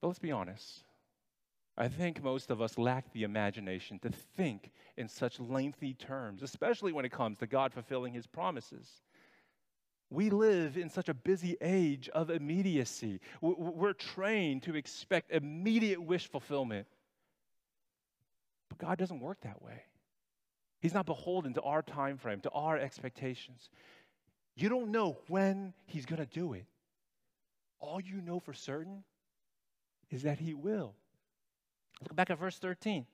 But 0.00 0.08
let's 0.08 0.18
be 0.18 0.32
honest. 0.32 0.84
I 1.78 1.88
think 1.88 2.22
most 2.22 2.50
of 2.50 2.62
us 2.62 2.78
lack 2.78 3.12
the 3.12 3.24
imagination 3.24 3.98
to 4.00 4.10
think 4.10 4.70
in 4.96 5.08
such 5.08 5.38
lengthy 5.38 5.92
terms, 5.92 6.42
especially 6.42 6.92
when 6.92 7.04
it 7.04 7.12
comes 7.12 7.38
to 7.38 7.46
God 7.46 7.72
fulfilling 7.72 8.14
his 8.14 8.26
promises. 8.26 8.88
We 10.08 10.30
live 10.30 10.78
in 10.78 10.88
such 10.88 11.08
a 11.08 11.14
busy 11.14 11.56
age 11.60 12.08
of 12.10 12.30
immediacy. 12.30 13.20
We're 13.42 13.92
trained 13.92 14.62
to 14.62 14.76
expect 14.76 15.32
immediate 15.32 16.00
wish 16.00 16.30
fulfillment. 16.30 16.86
But 18.68 18.78
God 18.78 18.98
doesn't 18.98 19.20
work 19.20 19.40
that 19.42 19.60
way. 19.60 19.82
He's 20.80 20.94
not 20.94 21.06
beholden 21.06 21.54
to 21.54 21.62
our 21.62 21.82
time 21.82 22.16
frame, 22.16 22.40
to 22.42 22.50
our 22.50 22.78
expectations. 22.78 23.68
You 24.54 24.68
don't 24.68 24.90
know 24.90 25.18
when 25.28 25.74
he's 25.86 26.06
going 26.06 26.24
to 26.24 26.26
do 26.26 26.54
it. 26.54 26.66
All 27.80 28.00
you 28.00 28.20
know 28.22 28.38
for 28.38 28.54
certain 28.54 29.04
is 30.10 30.22
that 30.22 30.38
he 30.38 30.54
will. 30.54 30.94
Look 32.02 32.14
back 32.14 32.30
at 32.30 32.38
verse 32.38 32.58
13. 32.58 33.06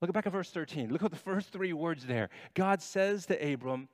Look 0.00 0.12
back 0.12 0.26
at 0.26 0.32
verse 0.32 0.50
13. 0.50 0.90
Look 0.92 1.02
at 1.02 1.10
the 1.10 1.16
first 1.16 1.50
three 1.50 1.72
words 1.72 2.06
there. 2.06 2.28
God 2.54 2.82
says 2.82 3.26
to 3.26 3.52
Abram, 3.52 3.88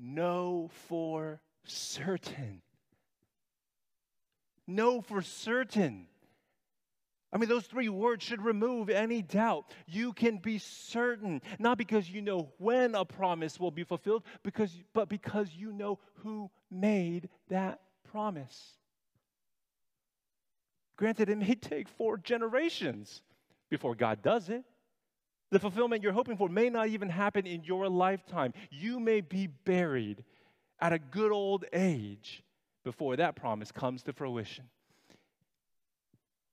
Know 0.00 0.70
for 0.88 1.40
certain. 1.64 2.62
Know 4.66 5.00
for 5.00 5.22
certain. 5.22 6.06
I 7.32 7.36
mean, 7.36 7.48
those 7.48 7.66
three 7.66 7.88
words 7.88 8.24
should 8.24 8.42
remove 8.42 8.88
any 8.88 9.20
doubt. 9.22 9.66
You 9.86 10.12
can 10.12 10.38
be 10.38 10.58
certain, 10.58 11.42
not 11.58 11.76
because 11.76 12.08
you 12.08 12.22
know 12.22 12.52
when 12.58 12.94
a 12.94 13.04
promise 13.04 13.60
will 13.60 13.70
be 13.70 13.84
fulfilled, 13.84 14.22
because, 14.42 14.72
but 14.94 15.08
because 15.08 15.50
you 15.54 15.72
know 15.72 15.98
who 16.22 16.50
made 16.70 17.28
that 17.48 17.80
promise. 18.10 18.78
Granted, 20.98 21.30
it 21.30 21.38
may 21.38 21.54
take 21.60 21.88
four 21.88 22.18
generations 22.18 23.22
before 23.70 23.94
God 23.94 24.20
does 24.20 24.50
it. 24.50 24.64
The 25.50 25.58
fulfillment 25.58 26.02
you're 26.02 26.12
hoping 26.12 26.36
for 26.36 26.50
may 26.50 26.68
not 26.68 26.88
even 26.88 27.08
happen 27.08 27.46
in 27.46 27.64
your 27.64 27.88
lifetime. 27.88 28.52
You 28.70 29.00
may 29.00 29.22
be 29.22 29.46
buried 29.46 30.22
at 30.78 30.92
a 30.92 30.98
good 30.98 31.32
old 31.32 31.64
age 31.72 32.42
before 32.84 33.16
that 33.16 33.34
promise 33.34 33.72
comes 33.72 34.02
to 34.02 34.12
fruition. 34.12 34.64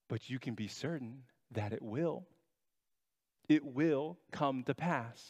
But 0.07 0.29
you 0.29 0.39
can 0.39 0.53
be 0.53 0.67
certain 0.67 1.23
that 1.51 1.73
it 1.73 1.81
will. 1.81 2.25
It 3.49 3.65
will 3.65 4.17
come 4.31 4.63
to 4.63 4.73
pass. 4.73 5.21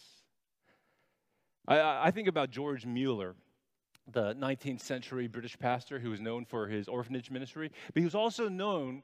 I, 1.67 2.08
I 2.08 2.12
think 2.12 2.28
about 2.28 2.51
George 2.51 2.86
Mueller, 2.86 3.36
the 4.12 4.36
19th 4.36 4.82
century 4.82 5.28
British 5.28 5.58
pastor 5.58 6.00
who 6.00 6.10
was 6.12 6.22
known 6.22 6.46
for 6.46 6.68
his 6.68 6.88
orphanage 6.88 7.32
ministry, 7.32 7.72
but 7.94 8.00
he 8.00 8.06
was 8.06 8.15
also 8.15 8.48
known 8.48 9.04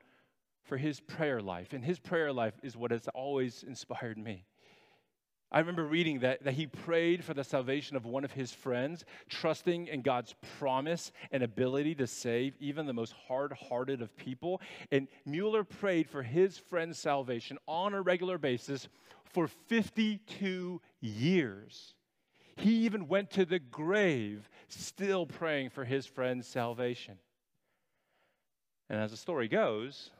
for 0.64 0.78
his 0.78 1.00
prayer 1.00 1.42
life. 1.42 1.74
And 1.74 1.84
his 1.84 2.00
prayer 2.00 2.32
life 2.32 2.54
is 2.62 2.78
what 2.78 2.92
has 2.92 3.08
always 3.10 3.64
inspired 3.64 4.18
me. 4.18 4.46
I 5.54 5.60
remember 5.60 5.86
reading 5.86 6.20
that, 6.20 6.44
that 6.46 6.54
he 6.54 6.66
prayed 6.66 7.26
for 7.26 7.34
the 7.34 7.44
salvation 7.44 7.98
of 7.98 8.06
one 8.06 8.24
of 8.24 8.32
his 8.32 8.54
friends, 8.54 9.04
trusting 9.28 9.88
in 9.88 10.02
God's 10.02 10.34
promise 10.58 11.12
and 11.30 11.44
ability 11.44 11.94
to 11.96 12.08
save 12.08 12.56
even 12.62 12.86
the 12.86 12.94
most 12.94 13.14
hard 13.28 13.52
hearted 13.52 14.02
of 14.02 14.16
people. 14.16 14.62
And 14.92 15.10
Mueller 15.26 15.66
prayed 15.66 16.08
for 16.10 16.24
his 16.24 16.58
friend's 16.58 16.98
salvation 16.98 17.58
on 17.68 17.94
a 17.94 18.02
regular 18.02 18.38
basis 18.38 18.88
for 19.26 19.48
52 19.48 20.80
years. 21.02 21.96
He 22.56 22.86
even 22.86 23.08
went 23.08 23.32
to 23.32 23.46
the 23.46 23.60
grave 23.60 24.50
still 24.68 25.26
praying 25.26 25.70
for 25.70 25.86
his 25.86 26.06
friend's 26.06 26.48
salvation. 26.48 27.18
And 28.90 29.00
as 29.00 29.12
the 29.12 29.18
story 29.18 29.48
goes, 29.48 30.12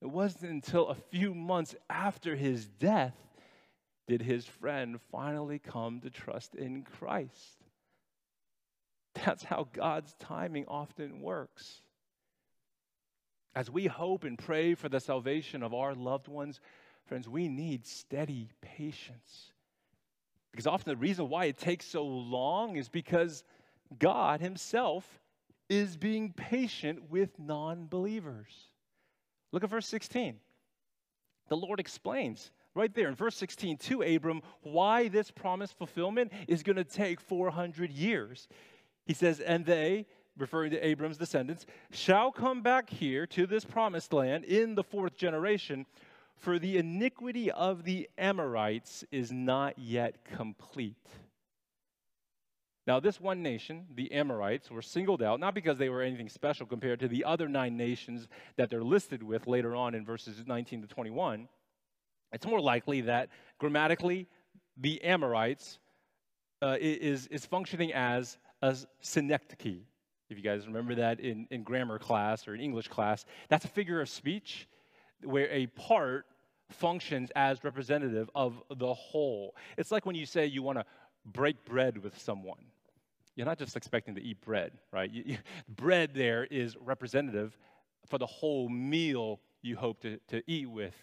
it 0.00 0.06
wasn't 0.10 0.52
until 0.52 0.88
a 0.88 0.94
few 0.94 1.34
months 1.34 1.74
after 1.90 2.36
his 2.36 2.66
death 2.66 3.16
did 4.06 4.22
his 4.22 4.44
friend 4.44 5.00
finally 5.10 5.58
come 5.58 6.00
to 6.00 6.10
trust 6.10 6.54
in 6.54 6.82
Christ. 6.82 7.58
That's 9.14 9.44
how 9.44 9.68
God's 9.72 10.14
timing 10.18 10.64
often 10.66 11.20
works. 11.20 11.82
As 13.54 13.70
we 13.70 13.86
hope 13.86 14.24
and 14.24 14.38
pray 14.38 14.74
for 14.74 14.88
the 14.88 15.00
salvation 15.00 15.62
of 15.62 15.74
our 15.74 15.94
loved 15.94 16.28
ones, 16.28 16.60
friends, 17.06 17.28
we 17.28 17.48
need 17.48 17.86
steady 17.86 18.50
patience. 18.60 19.52
Because 20.52 20.66
often 20.66 20.92
the 20.92 20.96
reason 20.96 21.28
why 21.28 21.46
it 21.46 21.58
takes 21.58 21.86
so 21.86 22.04
long 22.04 22.76
is 22.76 22.88
because 22.88 23.42
God 23.98 24.40
Himself 24.40 25.20
is 25.68 25.96
being 25.96 26.32
patient 26.32 27.10
with 27.10 27.38
non 27.38 27.86
believers. 27.86 28.52
Look 29.50 29.64
at 29.64 29.70
verse 29.70 29.86
16. 29.86 30.36
The 31.48 31.56
Lord 31.56 31.80
explains 31.80 32.50
right 32.74 32.94
there 32.94 33.08
in 33.08 33.14
verse 33.14 33.36
16 33.36 33.76
to 33.76 34.02
Abram 34.02 34.42
why 34.62 35.08
this 35.08 35.30
promise 35.30 35.72
fulfillment 35.72 36.32
is 36.48 36.62
going 36.62 36.76
to 36.76 36.84
take 36.84 37.20
400 37.20 37.90
years. 37.90 38.48
He 39.04 39.14
says, 39.14 39.40
And 39.40 39.66
they, 39.66 40.06
referring 40.38 40.70
to 40.70 40.86
Abram's 40.86 41.18
descendants, 41.18 41.66
shall 41.90 42.30
come 42.32 42.62
back 42.62 42.88
here 42.88 43.26
to 43.28 43.46
this 43.46 43.64
promised 43.64 44.12
land 44.12 44.44
in 44.44 44.74
the 44.74 44.84
fourth 44.84 45.16
generation, 45.16 45.86
for 46.36 46.58
the 46.58 46.78
iniquity 46.78 47.50
of 47.50 47.84
the 47.84 48.08
Amorites 48.18 49.04
is 49.12 49.30
not 49.30 49.78
yet 49.78 50.24
complete. 50.24 50.96
Now, 52.86 52.98
this 52.98 53.20
one 53.20 53.42
nation, 53.42 53.86
the 53.94 54.10
Amorites, 54.10 54.70
were 54.70 54.82
singled 54.82 55.22
out 55.22 55.38
not 55.38 55.54
because 55.54 55.78
they 55.78 55.88
were 55.88 56.02
anything 56.02 56.28
special 56.28 56.66
compared 56.66 56.98
to 57.00 57.08
the 57.08 57.24
other 57.24 57.48
nine 57.48 57.76
nations 57.76 58.26
that 58.56 58.70
they're 58.70 58.82
listed 58.82 59.22
with 59.22 59.46
later 59.46 59.76
on 59.76 59.94
in 59.94 60.04
verses 60.04 60.42
19 60.44 60.82
to 60.82 60.88
21. 60.88 61.48
It's 62.32 62.46
more 62.46 62.60
likely 62.60 63.02
that 63.02 63.28
grammatically, 63.58 64.26
the 64.76 65.02
Amorites 65.04 65.78
uh, 66.60 66.76
is, 66.80 67.28
is 67.28 67.46
functioning 67.46 67.92
as 67.92 68.38
a 68.62 68.76
synecdoche. 69.00 69.82
If 70.28 70.38
you 70.38 70.42
guys 70.42 70.66
remember 70.66 70.94
that 70.96 71.20
in, 71.20 71.46
in 71.50 71.62
grammar 71.62 71.98
class 71.98 72.48
or 72.48 72.54
in 72.54 72.60
English 72.60 72.88
class, 72.88 73.26
that's 73.48 73.64
a 73.64 73.68
figure 73.68 74.00
of 74.00 74.08
speech 74.08 74.66
where 75.24 75.48
a 75.50 75.66
part 75.68 76.26
functions 76.70 77.30
as 77.36 77.62
representative 77.64 78.30
of 78.34 78.62
the 78.76 78.92
whole. 78.94 79.54
It's 79.76 79.90
like 79.90 80.06
when 80.06 80.16
you 80.16 80.26
say 80.26 80.46
you 80.46 80.62
want 80.62 80.78
to 80.78 80.84
break 81.24 81.64
bread 81.64 81.98
with 81.98 82.18
someone. 82.18 82.64
You're 83.36 83.46
not 83.46 83.58
just 83.58 83.76
expecting 83.76 84.14
to 84.16 84.22
eat 84.22 84.40
bread, 84.40 84.72
right? 84.92 85.10
You, 85.10 85.22
you, 85.24 85.38
bread 85.68 86.12
there 86.14 86.44
is 86.50 86.76
representative 86.76 87.56
for 88.06 88.18
the 88.18 88.26
whole 88.26 88.68
meal 88.68 89.40
you 89.62 89.76
hope 89.76 90.00
to, 90.02 90.18
to 90.28 90.42
eat 90.46 90.68
with. 90.68 90.94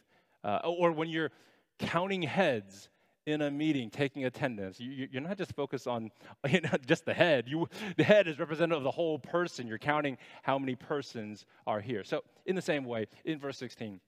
Uh, 0.43 0.59
or 0.63 0.91
when 0.91 1.09
you're 1.09 1.31
counting 1.79 2.21
heads 2.21 2.89
in 3.25 3.41
a 3.41 3.51
meeting, 3.51 3.89
taking 3.89 4.25
attendance, 4.25 4.79
you, 4.79 5.07
are 5.15 5.21
not 5.21 5.37
just 5.37 5.53
focused 5.53 5.87
on 5.87 6.11
you 6.49 6.61
know, 6.61 6.69
just 6.85 7.05
the 7.05 7.13
head. 7.13 7.45
You, 7.47 7.67
the 7.97 8.03
head 8.03 8.27
is 8.27 8.39
representative 8.39 8.77
of 8.77 8.83
the 8.83 8.91
whole 8.91 9.19
person. 9.19 9.67
You're 9.67 9.77
counting 9.77 10.17
how 10.43 10.59
many 10.59 10.75
persons 10.75 11.45
are 11.65 11.79
here. 11.79 12.03
So, 12.03 12.23
in 12.45 12.55
the 12.55 12.61
same 12.61 12.85
way, 12.85 13.07
in 13.25 13.39
verse 13.39 13.57
16, 13.57 13.99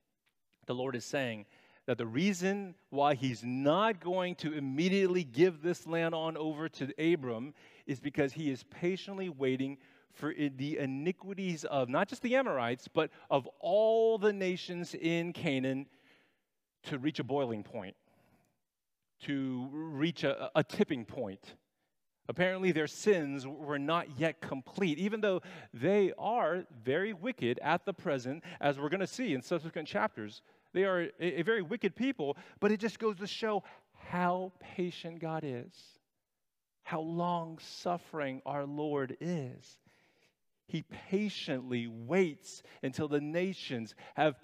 the 0.66 0.76
Lord 0.76 0.96
is 0.96 1.06
saying, 1.06 1.46
that 1.88 1.98
the 1.98 2.06
reason 2.06 2.76
why 2.90 3.16
he's 3.16 3.44
not 3.44 4.00
going 4.00 4.36
to 4.36 4.54
immediately 4.54 5.24
give 5.24 5.62
this 5.62 5.88
land 5.88 6.14
on 6.14 6.38
over 6.38 6.70
to 6.70 7.14
Abram 7.14 7.54
is 7.88 8.00
because 8.00 8.34
he 8.34 8.52
is 8.52 8.64
patiently 8.64 9.30
waiting 9.30 9.78
for 10.14 10.34
the 10.34 10.78
iniquities 10.78 11.66
of 11.66 11.90
not 11.90 12.08
just 12.08 12.22
the 12.22 12.36
Amorites, 12.36 12.88
but 12.88 13.10
of 13.30 13.48
all 13.60 14.18
the 14.18 14.34
nations 14.34 14.94
in 14.94 15.34
Canaan 15.34 15.88
to 16.84 16.98
reach 16.98 17.20
a 17.20 17.24
boiling 17.24 17.64
point, 17.64 17.96
to 19.24 19.68
reach 19.72 20.24
a, 20.24 20.52
a 20.56 20.64
tipping 20.64 21.06
point. 21.06 21.56
Apparently, 22.32 22.72
their 22.72 22.88
sins 22.88 23.46
were 23.46 23.78
not 23.78 24.18
yet 24.18 24.40
complete, 24.40 24.98
even 24.98 25.20
though 25.20 25.42
they 25.74 26.14
are 26.18 26.64
very 26.82 27.12
wicked 27.12 27.60
at 27.62 27.84
the 27.84 27.92
present, 27.92 28.42
as 28.62 28.80
we're 28.80 28.88
going 28.88 29.02
to 29.02 29.06
see 29.06 29.34
in 29.34 29.42
subsequent 29.42 29.86
chapters 29.86 30.42
They 30.72 30.86
are 30.86 31.10
a, 31.20 31.42
very 31.42 31.62
wicked 31.62 31.94
people, 31.94 32.38
but 32.62 32.72
it 32.72 32.80
just 32.80 33.00
goes 33.00 33.18
to 33.18 33.28
show 33.28 33.64
how 34.12 34.54
patient 34.62 35.20
God 35.20 35.44
is, 35.44 35.74
how 36.84 37.02
long 37.02 37.60
suffering 37.60 38.42
our 38.46 38.66
Lord 38.66 39.18
is. 39.20 39.78
He 40.68 40.84
patiently 41.10 41.88
waits 41.88 42.64
until 42.82 43.10
the 43.10 43.20
nations 43.20 43.94
have 44.16 44.40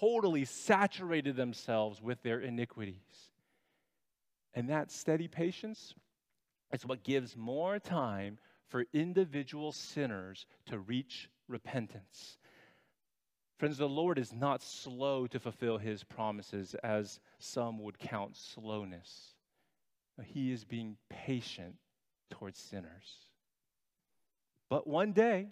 totally 0.00 0.46
saturated 0.46 1.36
themselves 1.36 2.00
with 2.00 2.22
their 2.22 2.40
iniquities. 2.40 3.30
And 4.54 4.70
that 4.70 4.90
steady 4.90 5.28
patience 5.28 5.92
is 6.72 6.86
what 6.86 7.02
gives 7.02 7.36
more 7.36 7.78
time 7.78 8.38
for 8.68 8.84
individual 8.92 9.72
sinners 9.72 10.46
to 10.66 10.78
reach 10.78 11.30
repentance. 11.48 12.38
Friends, 13.58 13.78
the 13.78 13.88
Lord 13.88 14.18
is 14.18 14.32
not 14.32 14.62
slow 14.62 15.26
to 15.28 15.40
fulfill 15.40 15.78
his 15.78 16.04
promises 16.04 16.74
as 16.82 17.20
some 17.38 17.78
would 17.82 17.98
count 17.98 18.36
slowness. 18.36 19.34
He 20.22 20.52
is 20.52 20.64
being 20.64 20.96
patient 21.08 21.76
towards 22.30 22.58
sinners. 22.58 23.28
But 24.68 24.86
one 24.86 25.12
day, 25.12 25.48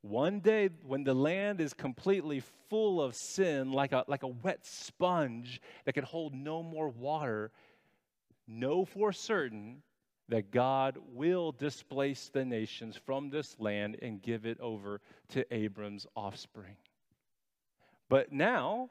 one 0.00 0.40
day 0.40 0.70
when 0.86 1.04
the 1.04 1.14
land 1.14 1.60
is 1.60 1.74
completely 1.74 2.42
full 2.68 3.00
of 3.00 3.14
sin, 3.14 3.72
like 3.72 3.92
a, 3.92 4.04
like 4.06 4.22
a 4.22 4.28
wet 4.28 4.64
sponge 4.64 5.60
that 5.84 5.92
can 5.92 6.04
hold 6.04 6.34
no 6.34 6.62
more 6.62 6.88
water, 6.88 7.50
know 8.48 8.84
for 8.84 9.12
certain 9.12 9.82
that 10.28 10.50
God 10.50 10.98
will 11.12 11.52
displace 11.52 12.28
the 12.28 12.44
nations 12.44 12.96
from 12.96 13.30
this 13.30 13.56
land 13.58 13.96
and 14.02 14.22
give 14.22 14.44
it 14.44 14.60
over 14.60 15.00
to 15.30 15.54
Abram's 15.54 16.06
offspring. 16.16 16.76
But 18.08 18.32
now, 18.32 18.90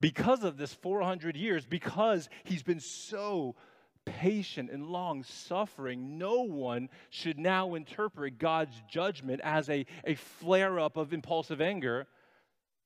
because 0.00 0.44
of 0.44 0.56
this 0.56 0.74
400 0.74 1.36
years, 1.36 1.66
because 1.66 2.28
he's 2.44 2.62
been 2.62 2.80
so 2.80 3.56
patient 4.04 4.70
and 4.70 4.86
long 4.86 5.24
suffering, 5.24 6.18
no 6.18 6.42
one 6.42 6.88
should 7.10 7.38
now 7.38 7.74
interpret 7.74 8.38
God's 8.38 8.80
judgment 8.88 9.40
as 9.44 9.68
a, 9.68 9.86
a 10.04 10.14
flare 10.14 10.78
up 10.78 10.96
of 10.96 11.12
impulsive 11.12 11.60
anger, 11.60 12.06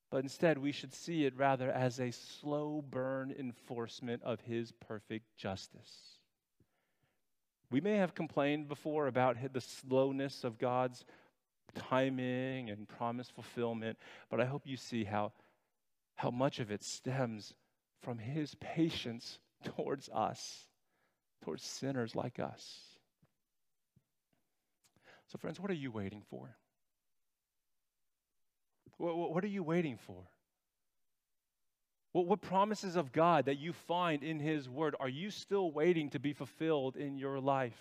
but 0.09 0.23
instead 0.23 0.57
we 0.57 0.71
should 0.71 0.93
see 0.93 1.25
it 1.25 1.35
rather 1.35 1.71
as 1.71 1.99
a 1.99 2.11
slow 2.11 2.83
burn 2.87 3.33
enforcement 3.37 4.21
of 4.23 4.41
his 4.41 4.71
perfect 4.71 5.25
justice. 5.37 6.19
We 7.71 7.81
may 7.81 7.97
have 7.97 8.15
complained 8.15 8.67
before 8.67 9.07
about 9.07 9.37
the 9.51 9.61
slowness 9.61 10.43
of 10.43 10.57
God's 10.57 11.03
timing 11.73 12.69
and 12.69 12.87
promise 12.87 13.29
fulfillment, 13.29 13.97
but 14.29 14.39
I 14.39 14.45
hope 14.45 14.63
you 14.65 14.77
see 14.77 15.03
how, 15.03 15.33
how 16.15 16.31
much 16.31 16.59
of 16.59 16.71
it 16.71 16.83
stems 16.83 17.53
from 18.01 18.19
His 18.19 18.55
patience 18.55 19.39
towards 19.63 20.09
us, 20.09 20.67
towards 21.43 21.63
sinners 21.63 22.15
like 22.15 22.39
us. 22.39 22.81
So, 25.27 25.37
friends, 25.37 25.59
what 25.59 25.71
are 25.71 25.75
you 25.75 25.91
waiting 25.91 26.21
for? 26.29 26.55
What, 28.97 29.33
what 29.33 29.43
are 29.43 29.47
you 29.47 29.63
waiting 29.63 29.97
for? 29.97 30.23
What, 32.11 32.27
what 32.27 32.41
promises 32.41 32.95
of 32.95 33.11
God 33.11 33.45
that 33.45 33.57
you 33.57 33.73
find 33.73 34.23
in 34.23 34.39
His 34.39 34.69
Word 34.69 34.95
are 34.99 35.09
you 35.09 35.29
still 35.29 35.71
waiting 35.71 36.09
to 36.11 36.19
be 36.19 36.33
fulfilled 36.33 36.95
in 36.95 37.17
your 37.17 37.39
life? 37.39 37.79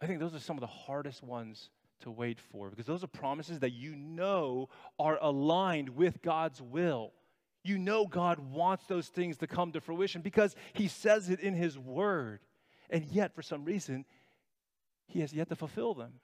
I 0.00 0.06
think 0.06 0.18
those 0.18 0.34
are 0.34 0.40
some 0.40 0.56
of 0.56 0.60
the 0.60 0.66
hardest 0.66 1.22
ones 1.22 1.70
to 2.00 2.10
wait 2.10 2.40
for 2.40 2.70
because 2.70 2.86
those 2.86 3.04
are 3.04 3.08
promises 3.08 3.60
that 3.60 3.72
you 3.72 3.94
know 3.94 4.68
are 4.98 5.18
aligned 5.20 5.90
with 5.90 6.22
God's 6.22 6.60
will. 6.60 7.12
You 7.62 7.78
know 7.78 8.06
God 8.06 8.38
wants 8.38 8.86
those 8.86 9.08
things 9.08 9.36
to 9.38 9.46
come 9.46 9.72
to 9.72 9.80
fruition 9.80 10.22
because 10.22 10.56
He 10.72 10.88
says 10.88 11.28
it 11.28 11.40
in 11.40 11.54
His 11.54 11.78
Word. 11.78 12.40
And 12.88 13.04
yet, 13.04 13.34
for 13.34 13.42
some 13.42 13.64
reason, 13.64 14.04
He 15.06 15.20
has 15.20 15.32
yet 15.32 15.48
to 15.50 15.56
fulfill 15.56 15.94
them. 15.94 16.14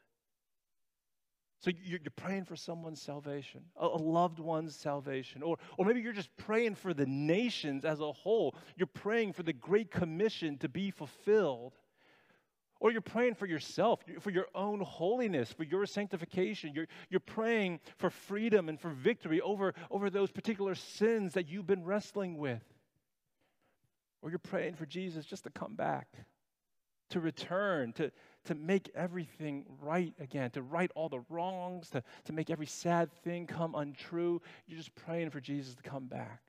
So 1.61 1.71
you're 1.83 2.01
praying 2.16 2.45
for 2.45 2.55
someone's 2.55 3.01
salvation, 3.01 3.62
a 3.77 3.87
loved 3.87 4.38
one's 4.38 4.77
salvation, 4.77 5.42
or, 5.42 5.57
or 5.79 5.87
maybe 5.87 6.01
you're 6.01 6.12
just 6.12 6.37
praying 6.37 6.75
for 6.75 6.92
the 6.92 7.07
nations 7.07 7.85
as 7.85 8.01
a 8.01 8.12
whole. 8.12 8.55
You're 8.77 8.87
praying 8.87 9.33
for 9.33 9.42
the 9.42 9.55
Great 9.55 9.90
Commission 9.90 10.59
to 10.59 10.69
be 10.69 10.90
fulfilled. 10.90 11.73
Or 12.79 12.92
you're 12.92 13.01
praying 13.01 13.37
for 13.37 13.47
yourself, 13.47 14.01
for 14.21 14.31
your 14.31 14.49
own 14.55 14.81
holiness, 14.81 15.51
for 15.51 15.64
your 15.64 15.87
sanctification. 15.87 16.75
You're, 16.75 16.88
you're 17.09 17.21
praying 17.21 17.81
for 17.97 18.11
freedom 18.11 18.69
and 18.69 18.79
for 18.79 18.90
victory 18.90 19.40
over, 19.40 19.73
over 19.90 20.11
those 20.11 20.31
particular 20.31 20.75
sins 20.75 21.33
that 21.35 21.49
you've 21.49 21.66
been 21.66 21.85
wrestling 21.85 22.37
with. 22.37 22.62
Or 24.21 24.29
you're 24.29 24.38
praying 24.38 24.75
for 24.75 24.85
Jesus 24.85 25.25
just 25.25 25.45
to 25.45 25.51
come 25.51 25.75
back, 25.75 26.09
to 27.11 27.21
return, 27.21 27.95
to, 27.95 28.12
to 28.47 28.55
make 28.55 28.91
everything 28.95 29.65
right 29.81 30.15
again, 30.19 30.51
to 30.51 30.63
right 30.63 30.91
all 30.95 31.09
the 31.09 31.25
wrongs, 31.29 31.91
to, 31.91 32.03
to 32.25 32.33
make 32.33 32.51
every 32.51 32.67
sad 32.67 33.13
thing 33.23 33.47
come 33.47 33.75
untrue. 33.75 34.41
You're 34.67 34.79
just 34.79 34.95
praying 34.95 35.31
for 35.31 35.41
Jesus 35.41 35.75
to 35.75 35.83
come 35.83 36.07
back. 36.07 36.43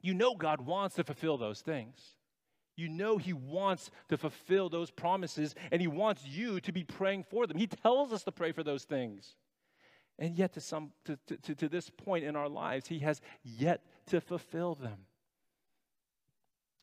You 0.00 0.14
know 0.14 0.34
God 0.34 0.60
wants 0.60 0.96
to 0.96 1.04
fulfill 1.04 1.38
those 1.38 1.60
things. 1.60 1.98
You 2.76 2.88
know 2.88 3.16
He 3.18 3.32
wants 3.32 3.90
to 4.08 4.16
fulfill 4.16 4.68
those 4.68 4.90
promises, 4.90 5.54
and 5.70 5.80
He 5.80 5.86
wants 5.86 6.26
you 6.26 6.60
to 6.60 6.72
be 6.72 6.84
praying 6.84 7.24
for 7.24 7.46
them. 7.46 7.56
He 7.56 7.66
tells 7.66 8.12
us 8.12 8.22
to 8.24 8.32
pray 8.32 8.52
for 8.52 8.62
those 8.62 8.84
things. 8.84 9.36
And 10.18 10.36
yet, 10.36 10.52
to, 10.52 10.60
some, 10.60 10.92
to, 11.06 11.18
to, 11.42 11.54
to 11.54 11.68
this 11.68 11.90
point 11.90 12.24
in 12.24 12.36
our 12.36 12.48
lives, 12.48 12.86
He 12.86 13.00
has 13.00 13.20
yet 13.42 13.82
to 14.06 14.20
fulfill 14.20 14.74
them. 14.74 15.06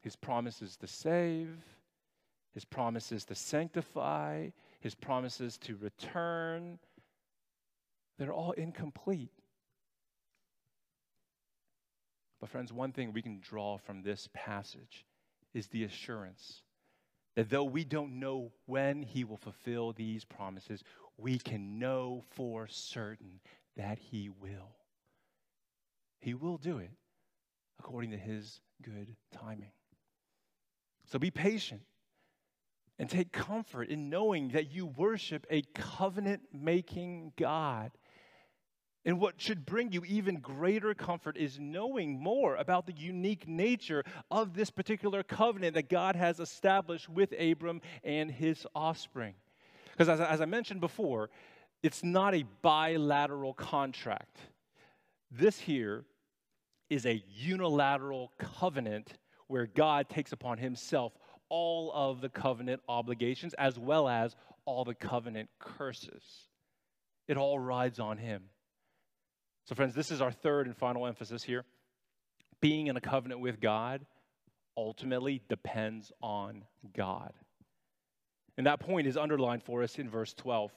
His 0.02 0.15
promises 0.15 0.76
to 0.78 0.88
save, 0.88 1.50
his 2.53 2.65
promises 2.65 3.25
to 3.25 3.35
sanctify, 3.35 4.49
his 4.79 4.95
promises 4.95 5.57
to 5.59 5.75
return, 5.77 6.79
they're 8.17 8.33
all 8.33 8.51
incomplete. 8.51 9.31
But, 12.39 12.49
friends, 12.49 12.73
one 12.73 12.91
thing 12.91 13.13
we 13.13 13.21
can 13.21 13.39
draw 13.39 13.77
from 13.77 14.01
this 14.01 14.27
passage 14.33 15.05
is 15.53 15.67
the 15.67 15.83
assurance 15.83 16.63
that 17.35 17.49
though 17.49 17.63
we 17.63 17.85
don't 17.85 18.19
know 18.19 18.51
when 18.65 19.03
he 19.03 19.23
will 19.23 19.37
fulfill 19.37 19.93
these 19.93 20.25
promises, 20.25 20.83
we 21.17 21.37
can 21.37 21.79
know 21.79 22.23
for 22.31 22.67
certain 22.67 23.39
that 23.77 23.99
he 23.99 24.29
will. 24.29 24.75
He 26.19 26.33
will 26.33 26.57
do 26.57 26.79
it 26.79 26.91
according 27.79 28.11
to 28.11 28.17
his 28.17 28.59
good 28.81 29.15
timing. 29.31 29.71
So 31.05 31.19
be 31.19 31.31
patient 31.31 31.81
and 33.01 33.09
take 33.09 33.31
comfort 33.31 33.89
in 33.89 34.11
knowing 34.11 34.49
that 34.49 34.71
you 34.71 34.85
worship 34.85 35.47
a 35.49 35.63
covenant 35.73 36.39
making 36.53 37.33
God. 37.35 37.89
And 39.05 39.19
what 39.19 39.41
should 39.41 39.65
bring 39.65 39.91
you 39.91 40.03
even 40.05 40.35
greater 40.35 40.93
comfort 40.93 41.35
is 41.35 41.57
knowing 41.59 42.19
more 42.19 42.55
about 42.57 42.85
the 42.85 42.93
unique 42.93 43.47
nature 43.47 44.03
of 44.29 44.53
this 44.53 44.69
particular 44.69 45.23
covenant 45.23 45.73
that 45.73 45.89
God 45.89 46.15
has 46.15 46.39
established 46.39 47.09
with 47.09 47.33
Abram 47.39 47.81
and 48.03 48.29
his 48.29 48.67
offspring. 48.75 49.33
Because 49.89 50.07
as, 50.07 50.21
as 50.21 50.39
I 50.39 50.45
mentioned 50.45 50.79
before, 50.79 51.31
it's 51.81 52.03
not 52.03 52.35
a 52.35 52.45
bilateral 52.61 53.55
contract. 53.55 54.37
This 55.31 55.57
here 55.57 56.05
is 56.91 57.07
a 57.07 57.23
unilateral 57.27 58.31
covenant 58.37 59.17
where 59.47 59.65
God 59.65 60.07
takes 60.07 60.33
upon 60.33 60.59
himself 60.59 61.13
all 61.51 61.91
of 61.93 62.21
the 62.21 62.29
covenant 62.29 62.81
obligations 62.87 63.53
as 63.55 63.77
well 63.77 64.07
as 64.07 64.35
all 64.63 64.85
the 64.85 64.95
covenant 64.95 65.49
curses. 65.59 66.23
It 67.27 67.35
all 67.35 67.59
rides 67.59 67.99
on 67.99 68.17
him. 68.17 68.43
So, 69.65 69.75
friends, 69.75 69.93
this 69.93 70.11
is 70.11 70.21
our 70.21 70.31
third 70.31 70.65
and 70.65 70.75
final 70.77 71.05
emphasis 71.05 71.43
here. 71.43 71.65
Being 72.61 72.87
in 72.87 72.95
a 72.95 73.01
covenant 73.01 73.41
with 73.41 73.59
God 73.59 74.05
ultimately 74.78 75.41
depends 75.49 76.11
on 76.21 76.63
God. 76.95 77.34
And 78.57 78.65
that 78.65 78.80
point 78.80 79.05
is 79.05 79.17
underlined 79.17 79.63
for 79.63 79.84
us 79.84 79.99
in 79.99 80.09
verse 80.09 80.34
12. 80.34 80.71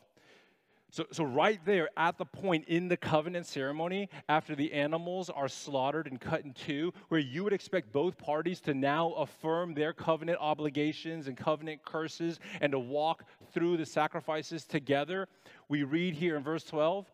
So, 0.94 1.06
so, 1.10 1.24
right 1.24 1.58
there 1.64 1.88
at 1.96 2.18
the 2.18 2.24
point 2.24 2.66
in 2.68 2.86
the 2.86 2.96
covenant 2.96 3.46
ceremony, 3.46 4.08
after 4.28 4.54
the 4.54 4.72
animals 4.72 5.28
are 5.28 5.48
slaughtered 5.48 6.06
and 6.06 6.20
cut 6.20 6.44
in 6.44 6.52
two, 6.52 6.92
where 7.08 7.18
you 7.18 7.42
would 7.42 7.52
expect 7.52 7.92
both 7.92 8.16
parties 8.16 8.60
to 8.60 8.74
now 8.74 9.10
affirm 9.14 9.74
their 9.74 9.92
covenant 9.92 10.38
obligations 10.40 11.26
and 11.26 11.36
covenant 11.36 11.84
curses 11.84 12.38
and 12.60 12.70
to 12.70 12.78
walk 12.78 13.24
through 13.52 13.76
the 13.76 13.84
sacrifices 13.84 14.66
together, 14.66 15.26
we 15.68 15.82
read 15.82 16.14
here 16.14 16.36
in 16.36 16.44
verse 16.44 16.62
12 16.62 17.10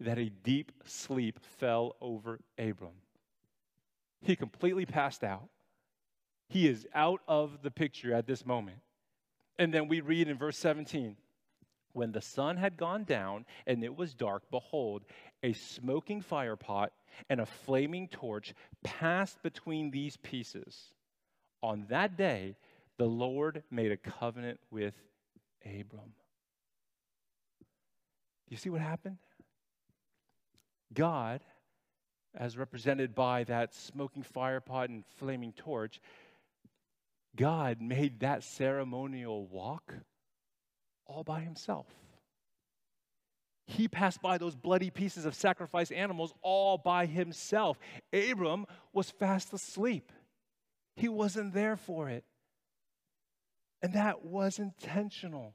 that 0.00 0.18
a 0.18 0.28
deep 0.28 0.70
sleep 0.84 1.40
fell 1.40 1.96
over 2.02 2.38
Abram. 2.58 3.00
He 4.20 4.36
completely 4.36 4.84
passed 4.84 5.24
out. 5.24 5.48
He 6.50 6.68
is 6.68 6.86
out 6.94 7.22
of 7.26 7.62
the 7.62 7.70
picture 7.70 8.12
at 8.12 8.26
this 8.26 8.44
moment. 8.44 8.80
And 9.58 9.72
then 9.72 9.88
we 9.88 10.02
read 10.02 10.28
in 10.28 10.36
verse 10.36 10.58
17 10.58 11.16
When 11.92 12.12
the 12.12 12.20
sun 12.20 12.56
had 12.56 12.76
gone 12.76 13.04
down 13.04 13.44
and 13.66 13.84
it 13.84 13.96
was 13.96 14.14
dark, 14.14 14.44
behold, 14.50 15.04
a 15.42 15.52
smoking 15.52 16.22
firepot 16.22 16.88
and 17.28 17.40
a 17.40 17.46
flaming 17.46 18.08
torch 18.08 18.54
passed 18.82 19.42
between 19.42 19.90
these 19.90 20.16
pieces. 20.16 20.94
On 21.62 21.86
that 21.90 22.16
day, 22.16 22.56
the 22.98 23.06
Lord 23.06 23.62
made 23.70 23.92
a 23.92 23.96
covenant 23.96 24.60
with 24.70 24.94
Abram. 25.64 26.14
You 28.48 28.56
see 28.56 28.70
what 28.70 28.80
happened? 28.80 29.18
God, 30.92 31.40
as 32.34 32.56
represented 32.56 33.14
by 33.14 33.44
that 33.44 33.74
smoking 33.74 34.24
firepot 34.24 34.86
and 34.86 35.04
flaming 35.18 35.52
torch, 35.52 36.00
God 37.36 37.80
made 37.80 38.20
that 38.20 38.44
ceremonial 38.44 39.46
walk 39.46 39.94
all 41.06 41.24
by 41.24 41.40
himself. 41.40 41.86
He 43.66 43.88
passed 43.88 44.20
by 44.20 44.38
those 44.38 44.56
bloody 44.56 44.90
pieces 44.90 45.24
of 45.24 45.34
sacrificed 45.34 45.92
animals 45.92 46.34
all 46.42 46.78
by 46.78 47.06
himself. 47.06 47.78
Abram 48.12 48.66
was 48.92 49.10
fast 49.10 49.52
asleep. 49.52 50.12
He 50.96 51.08
wasn't 51.08 51.54
there 51.54 51.76
for 51.76 52.08
it. 52.08 52.24
And 53.80 53.94
that 53.94 54.24
was 54.24 54.58
intentional. 54.58 55.54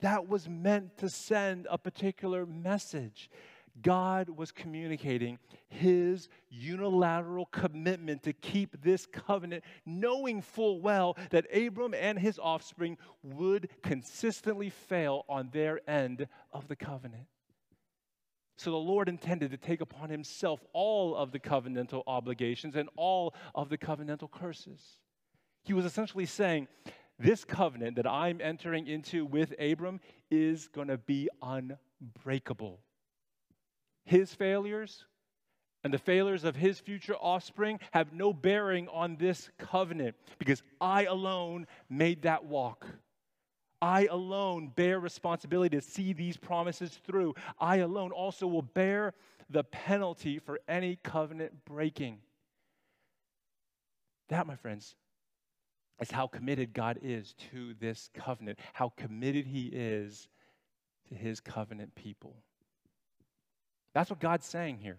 That 0.00 0.28
was 0.28 0.48
meant 0.48 0.98
to 0.98 1.08
send 1.08 1.66
a 1.70 1.78
particular 1.78 2.46
message. 2.46 3.30
God 3.82 4.28
was 4.30 4.52
communicating 4.52 5.38
his 5.68 6.28
unilateral 6.48 7.46
commitment 7.46 8.22
to 8.22 8.32
keep 8.32 8.80
this 8.82 9.06
covenant, 9.06 9.64
knowing 9.84 10.42
full 10.42 10.80
well 10.80 11.16
that 11.30 11.46
Abram 11.54 11.94
and 11.94 12.18
his 12.18 12.38
offspring 12.38 12.96
would 13.22 13.68
consistently 13.82 14.70
fail 14.70 15.24
on 15.28 15.50
their 15.52 15.80
end 15.90 16.28
of 16.52 16.68
the 16.68 16.76
covenant. 16.76 17.26
So 18.56 18.70
the 18.70 18.76
Lord 18.76 19.08
intended 19.08 19.50
to 19.50 19.56
take 19.56 19.80
upon 19.80 20.10
himself 20.10 20.64
all 20.72 21.16
of 21.16 21.32
the 21.32 21.40
covenantal 21.40 22.04
obligations 22.06 22.76
and 22.76 22.88
all 22.94 23.34
of 23.56 23.68
the 23.68 23.78
covenantal 23.78 24.30
curses. 24.30 25.00
He 25.64 25.72
was 25.72 25.84
essentially 25.84 26.26
saying, 26.26 26.68
This 27.18 27.44
covenant 27.44 27.96
that 27.96 28.06
I'm 28.06 28.40
entering 28.40 28.86
into 28.86 29.24
with 29.24 29.52
Abram 29.58 29.98
is 30.30 30.68
going 30.68 30.86
to 30.86 30.98
be 30.98 31.28
unbreakable 31.42 32.78
his 34.04 34.34
failures 34.34 35.04
and 35.82 35.92
the 35.92 35.98
failures 35.98 36.44
of 36.44 36.56
his 36.56 36.80
future 36.80 37.14
offspring 37.14 37.78
have 37.92 38.12
no 38.12 38.32
bearing 38.32 38.88
on 38.88 39.16
this 39.16 39.50
covenant 39.58 40.16
because 40.38 40.62
I 40.80 41.04
alone 41.04 41.66
made 41.90 42.22
that 42.22 42.44
walk. 42.44 42.86
I 43.82 44.06
alone 44.06 44.72
bear 44.74 44.98
responsibility 44.98 45.76
to 45.76 45.82
see 45.82 46.14
these 46.14 46.38
promises 46.38 46.98
through. 47.06 47.34
I 47.60 47.76
alone 47.76 48.12
also 48.12 48.46
will 48.46 48.62
bear 48.62 49.12
the 49.50 49.62
penalty 49.64 50.38
for 50.38 50.58
any 50.66 50.96
covenant 51.04 51.52
breaking. 51.66 52.20
That, 54.28 54.46
my 54.46 54.56
friends, 54.56 54.96
is 56.00 56.10
how 56.10 56.26
committed 56.26 56.72
God 56.72 56.98
is 57.02 57.34
to 57.52 57.74
this 57.74 58.08
covenant, 58.14 58.58
how 58.72 58.88
committed 58.96 59.46
He 59.46 59.66
is 59.66 60.28
to 61.08 61.14
His 61.14 61.40
covenant 61.40 61.94
people. 61.94 62.36
That's 63.94 64.10
what 64.10 64.20
God's 64.20 64.44
saying 64.44 64.78
here. 64.78 64.98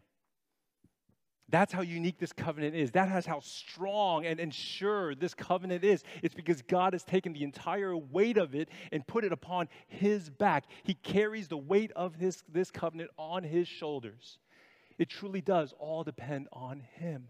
That's 1.47 1.71
how 1.71 1.81
unique 1.81 2.17
this 2.17 2.33
covenant 2.33 2.75
is. 2.75 2.91
That 2.91 3.07
has 3.07 3.25
how 3.25 3.39
strong 3.39 4.25
and, 4.25 4.39
and 4.39 4.51
sure 4.51 5.13
this 5.13 5.35
covenant 5.35 5.83
is. 5.83 6.03
It's 6.23 6.33
because 6.33 6.63
God 6.63 6.93
has 6.93 7.03
taken 7.03 7.33
the 7.33 7.43
entire 7.43 7.95
weight 7.95 8.37
of 8.37 8.55
it 8.55 8.69
and 8.91 9.05
put 9.05 9.23
it 9.23 9.31
upon 9.31 9.67
his 9.87 10.29
back. 10.29 10.65
He 10.83 10.95
carries 10.95 11.47
the 11.47 11.57
weight 11.57 11.91
of 11.95 12.15
his, 12.15 12.43
this 12.51 12.71
covenant 12.71 13.11
on 13.17 13.43
his 13.43 13.67
shoulders. 13.67 14.39
It 14.97 15.09
truly 15.09 15.41
does 15.41 15.73
all 15.77 16.03
depend 16.03 16.47
on 16.51 16.79
him. 16.79 17.29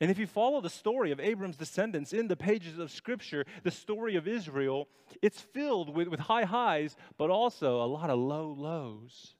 And 0.00 0.12
if 0.12 0.18
you 0.18 0.28
follow 0.28 0.60
the 0.60 0.70
story 0.70 1.10
of 1.10 1.18
Abram's 1.18 1.56
descendants 1.56 2.12
in 2.12 2.28
the 2.28 2.36
pages 2.36 2.78
of 2.78 2.92
Scripture, 2.92 3.44
the 3.64 3.72
story 3.72 4.14
of 4.14 4.28
Israel, 4.28 4.86
it's 5.20 5.40
filled 5.40 5.92
with, 5.92 6.06
with 6.06 6.20
high 6.20 6.44
highs, 6.44 6.94
but 7.16 7.30
also 7.30 7.82
a 7.82 7.86
lot 7.86 8.10
of 8.10 8.18
low 8.20 8.54
lows 8.56 9.34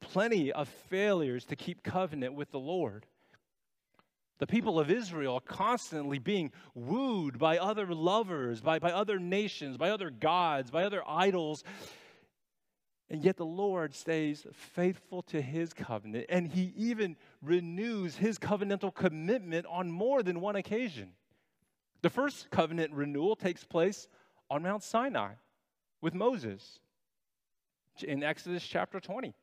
plenty 0.00 0.52
of 0.52 0.68
failures 0.88 1.44
to 1.46 1.56
keep 1.56 1.82
covenant 1.82 2.34
with 2.34 2.50
the 2.50 2.58
Lord. 2.58 3.06
The 4.38 4.46
people 4.46 4.80
of 4.80 4.90
Israel 4.90 5.40
constantly 5.40 6.18
being 6.18 6.50
wooed 6.74 7.38
by 7.38 7.58
other 7.58 7.86
lovers, 7.86 8.60
by, 8.60 8.78
by 8.78 8.90
other 8.90 9.18
nations, 9.18 9.76
by 9.76 9.90
other 9.90 10.10
gods, 10.10 10.70
by 10.70 10.84
other 10.84 11.02
idols. 11.06 11.62
And 13.08 13.24
yet 13.24 13.36
the 13.36 13.46
Lord 13.46 13.94
stays 13.94 14.46
faithful 14.52 15.22
to 15.24 15.40
his 15.40 15.72
covenant, 15.72 16.26
and 16.28 16.48
he 16.48 16.72
even 16.76 17.16
renews 17.42 18.16
his 18.16 18.38
covenantal 18.38 18.92
commitment 18.92 19.66
on 19.66 19.90
more 19.90 20.22
than 20.22 20.40
one 20.40 20.56
occasion. 20.56 21.12
The 22.02 22.10
first 22.10 22.50
covenant 22.50 22.92
renewal 22.92 23.36
takes 23.36 23.62
place 23.64 24.08
on 24.50 24.62
Mount 24.62 24.82
Sinai 24.82 25.34
with 26.00 26.12
Moses 26.12 26.80
in 28.02 28.22
Exodus 28.22 28.66
chapter 28.66 29.00
20. 29.00 29.34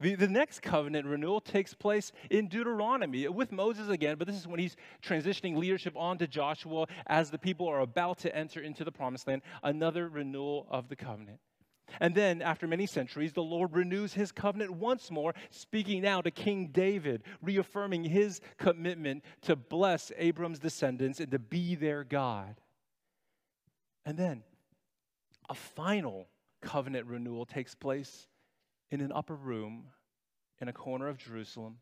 The, 0.00 0.14
the 0.14 0.28
next 0.28 0.62
covenant 0.62 1.06
renewal 1.06 1.40
takes 1.40 1.74
place 1.74 2.12
in 2.30 2.48
Deuteronomy 2.48 3.28
with 3.28 3.52
Moses 3.52 3.88
again, 3.88 4.16
but 4.16 4.26
this 4.26 4.36
is 4.36 4.46
when 4.46 4.58
he's 4.58 4.76
transitioning 5.02 5.56
leadership 5.56 5.94
onto 5.96 6.26
Joshua 6.26 6.86
as 7.06 7.30
the 7.30 7.38
people 7.38 7.68
are 7.68 7.80
about 7.80 8.18
to 8.20 8.34
enter 8.34 8.60
into 8.60 8.82
the 8.82 8.92
promised 8.92 9.28
land, 9.28 9.42
another 9.62 10.08
renewal 10.08 10.66
of 10.70 10.88
the 10.88 10.96
covenant. 10.96 11.38
And 11.98 12.14
then, 12.14 12.40
after 12.40 12.66
many 12.66 12.86
centuries, 12.86 13.32
the 13.32 13.42
Lord 13.42 13.74
renews 13.74 14.14
his 14.14 14.30
covenant 14.30 14.70
once 14.70 15.10
more, 15.10 15.34
speaking 15.50 16.02
now 16.02 16.20
to 16.20 16.30
King 16.30 16.68
David, 16.68 17.24
reaffirming 17.42 18.04
his 18.04 18.40
commitment 18.58 19.24
to 19.42 19.56
bless 19.56 20.12
Abram's 20.16 20.60
descendants 20.60 21.18
and 21.18 21.32
to 21.32 21.38
be 21.38 21.74
their 21.74 22.04
God. 22.04 22.60
And 24.06 24.16
then, 24.16 24.44
a 25.48 25.54
final 25.54 26.28
covenant 26.62 27.06
renewal 27.06 27.44
takes 27.44 27.74
place 27.74 28.28
in 28.90 29.00
an 29.00 29.12
upper 29.12 29.34
room 29.34 29.84
in 30.60 30.68
a 30.68 30.72
corner 30.72 31.08
of 31.08 31.16
Jerusalem 31.16 31.78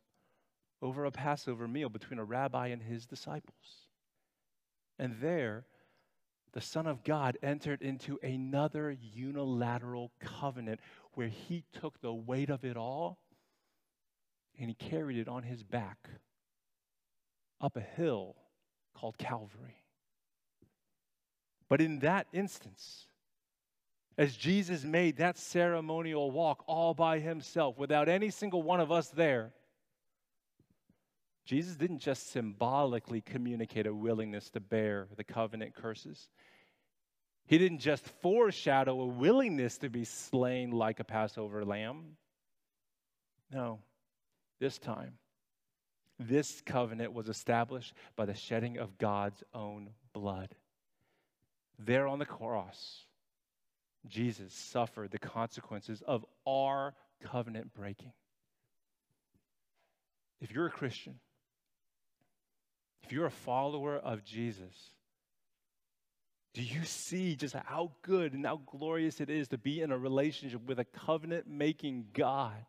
over 0.81 1.05
a 1.05 1.11
Passover 1.11 1.67
meal 1.67 1.89
between 1.89 2.19
a 2.19 2.25
rabbi 2.25 2.69
and 2.69 2.83
his 2.83 3.07
disciples. 3.07 3.89
And 4.99 5.17
there, 5.21 5.65
the 6.53 6.61
Son 6.61 6.87
of 6.87 7.05
God 7.05 7.37
entered 7.43 7.83
into 7.83 8.19
another 8.23 8.91
unilateral 8.91 10.13
covenant 10.21 10.81
where 11.15 11.29
he 11.29 11.65
took 11.73 12.01
the 12.01 12.15
weight 12.15 12.51
of 12.51 12.65
it 12.65 12.77
all 12.77 13.19
and 14.59 14.69
he 14.69 14.75
carried 14.75 15.19
it 15.19 15.29
on 15.29 15.43
his 15.43 15.63
back 15.63 16.09
up 17.61 17.77
a 17.77 17.81
hill 17.81 18.37
called 18.95 19.19
Calvary. 19.19 19.85
But 21.69 21.81
in 21.81 21.99
that 22.01 22.27
instance, 22.33 23.08
as 24.19 24.37
Jesus 24.37 24.83
made 24.83 25.19
that 25.19 25.39
ceremonial 25.39 26.33
walk 26.33 26.65
all 26.67 26.93
by 26.93 27.21
himself 27.21 27.79
without 27.79 28.09
any 28.09 28.31
single 28.31 28.63
one 28.63 28.81
of 28.81 28.91
us 28.91 29.09
there, 29.11 29.53
Jesus 31.45 31.77
didn't 31.77 32.01
just 32.01 32.33
symbolically 32.33 33.21
communicate 33.21 33.87
a 33.87 33.95
willingness 33.95 34.51
to 34.51 34.61
bear 34.61 35.07
the 35.17 35.25
covenant 35.25 35.75
curses. 35.75 36.29
He 37.47 37.57
didn't 37.57 37.79
just 37.79 38.07
foreshadow 38.21 39.01
a 39.01 39.07
willingness 39.07 39.79
to 39.79 39.89
be 39.89 40.05
slain 40.05 40.73
like 40.73 41.01
a 41.01 41.05
Passover 41.05 41.65
lamb. 41.65 42.17
No, 43.51 43.79
this 44.61 44.79
time, 44.79 45.15
this 46.19 46.61
covenant 46.67 47.15
was 47.15 47.29
established 47.29 47.95
by 48.17 48.27
the 48.27 48.35
shedding 48.35 48.77
of 48.77 48.99
God's 48.99 49.43
own 49.55 49.91
blood. 50.13 50.55
There 51.79 52.09
on 52.09 52.19
the 52.19 52.27
cross, 52.27 53.07
Jesus 54.09 54.53
suffered 54.53 55.11
the 55.11 55.19
consequences 55.19 56.03
of 56.07 56.25
our 56.47 56.95
covenant 57.23 57.75
breaking. 57.75 58.13
If 60.41 60.53
you're 60.53 60.67
a 60.67 60.71
Christian, 60.71 61.19
if 63.03 63.13
you're 63.13 63.27
a 63.27 63.31
follower 63.31 63.97
of 63.97 64.25
Jesus, 64.25 64.93
do 66.55 66.63
you 66.63 66.85
see 66.85 67.37
just 67.37 67.55
how 67.55 67.93
good 68.03 68.33
and 68.33 68.45
how 68.45 68.61
glorious 68.67 69.21
it 69.21 69.31
is 69.31 69.49
to 69.49 69.59
be 69.59 69.81
in 69.81 69.93
a 69.93 69.99
relationship 69.99 70.67
with 70.67 70.79
a 70.79 70.85
covenant 70.85 71.47
making 71.49 72.07
God? 72.13 72.65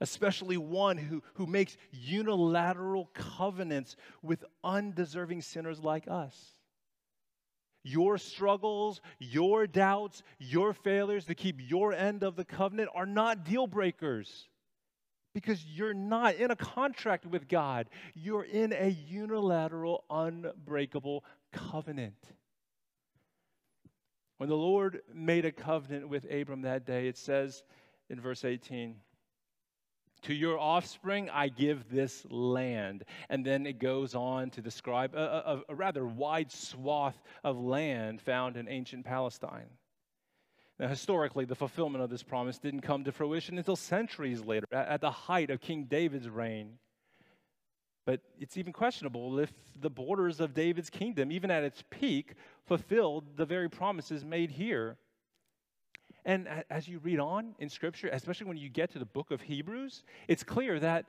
Especially 0.00 0.56
one 0.56 0.96
who, 0.96 1.22
who 1.34 1.46
makes 1.46 1.76
unilateral 1.92 3.08
covenants 3.14 3.96
with 4.22 4.44
undeserving 4.64 5.42
sinners 5.42 5.80
like 5.80 6.08
us 6.08 6.36
your 7.84 8.18
struggles, 8.18 9.00
your 9.18 9.66
doubts, 9.66 10.22
your 10.38 10.72
failures 10.72 11.24
to 11.26 11.34
keep 11.34 11.56
your 11.58 11.92
end 11.92 12.22
of 12.22 12.36
the 12.36 12.44
covenant 12.44 12.90
are 12.94 13.06
not 13.06 13.44
deal 13.44 13.66
breakers 13.66 14.48
because 15.34 15.64
you're 15.64 15.94
not 15.94 16.36
in 16.36 16.50
a 16.50 16.56
contract 16.56 17.26
with 17.26 17.48
God. 17.48 17.88
You're 18.14 18.44
in 18.44 18.72
a 18.72 18.88
unilateral, 18.88 20.04
unbreakable 20.10 21.24
covenant. 21.52 22.18
When 24.36 24.48
the 24.48 24.56
Lord 24.56 25.02
made 25.14 25.44
a 25.44 25.52
covenant 25.52 26.08
with 26.08 26.26
Abram 26.30 26.62
that 26.62 26.84
day, 26.84 27.08
it 27.08 27.16
says 27.16 27.62
in 28.10 28.20
verse 28.20 28.44
18, 28.44 28.96
to 30.22 30.34
your 30.34 30.58
offspring, 30.58 31.28
I 31.30 31.48
give 31.48 31.90
this 31.90 32.24
land. 32.30 33.04
And 33.28 33.44
then 33.44 33.66
it 33.66 33.78
goes 33.78 34.14
on 34.14 34.50
to 34.50 34.62
describe 34.62 35.14
a, 35.14 35.18
a, 35.68 35.72
a, 35.72 35.74
rather 35.74 36.06
wide 36.06 36.50
swath 36.50 37.20
of 37.42 37.58
land 37.58 38.20
found 38.20 38.56
in 38.56 38.68
ancient 38.68 39.04
Palestine. 39.04 39.68
Now, 40.78 40.88
historically, 40.88 41.44
the 41.44 41.54
fulfillment 41.54 42.02
of 42.02 42.10
this 42.10 42.22
promise 42.22 42.58
didn't 42.58 42.80
come 42.80 43.04
to 43.04 43.12
fruition 43.12 43.58
until 43.58 43.76
centuries 43.76 44.42
later, 44.44 44.66
at, 44.72 44.88
at 44.88 45.00
the 45.00 45.10
height 45.10 45.50
of 45.50 45.60
King 45.60 45.84
David's 45.84 46.28
reign. 46.28 46.78
But 48.04 48.20
it's 48.40 48.56
even 48.56 48.72
questionable 48.72 49.38
if 49.38 49.52
the 49.80 49.90
borders 49.90 50.40
of 50.40 50.54
David's 50.54 50.90
kingdom, 50.90 51.30
even 51.30 51.50
at 51.50 51.62
its 51.62 51.84
peak, 51.90 52.34
fulfilled 52.66 53.36
the 53.36 53.46
very 53.46 53.68
promises 53.68 54.24
made 54.24 54.50
here. 54.50 54.96
And 56.24 56.48
as 56.70 56.86
you 56.86 56.98
read 56.98 57.18
on 57.18 57.54
in 57.58 57.68
Scripture, 57.68 58.08
especially 58.12 58.46
when 58.46 58.56
you 58.56 58.68
get 58.68 58.90
to 58.92 58.98
the 58.98 59.04
book 59.04 59.30
of 59.30 59.40
Hebrews, 59.42 60.04
it's 60.28 60.44
clear 60.44 60.78
that 60.78 61.06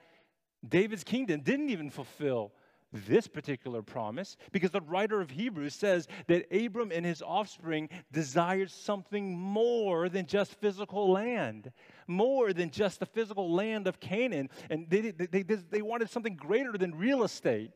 David's 0.67 1.03
kingdom 1.03 1.41
didn't 1.41 1.69
even 1.69 1.89
fulfill 1.89 2.51
this 2.91 3.27
particular 3.27 3.81
promise 3.81 4.37
because 4.51 4.71
the 4.71 4.81
writer 4.81 5.19
of 5.19 5.31
Hebrews 5.31 5.73
says 5.73 6.07
that 6.27 6.45
Abram 6.55 6.91
and 6.91 7.05
his 7.05 7.21
offspring 7.21 7.89
desired 8.11 8.69
something 8.71 9.37
more 9.37 10.09
than 10.09 10.25
just 10.25 10.53
physical 10.55 11.11
land, 11.11 11.71
more 12.07 12.53
than 12.53 12.69
just 12.69 12.99
the 12.99 13.05
physical 13.05 13.51
land 13.51 13.87
of 13.87 13.99
Canaan. 13.99 14.49
And 14.69 14.89
they, 14.89 15.11
they, 15.11 15.43
they, 15.43 15.55
they 15.55 15.81
wanted 15.81 16.09
something 16.09 16.35
greater 16.35 16.77
than 16.77 16.95
real 16.95 17.23
estate. 17.23 17.71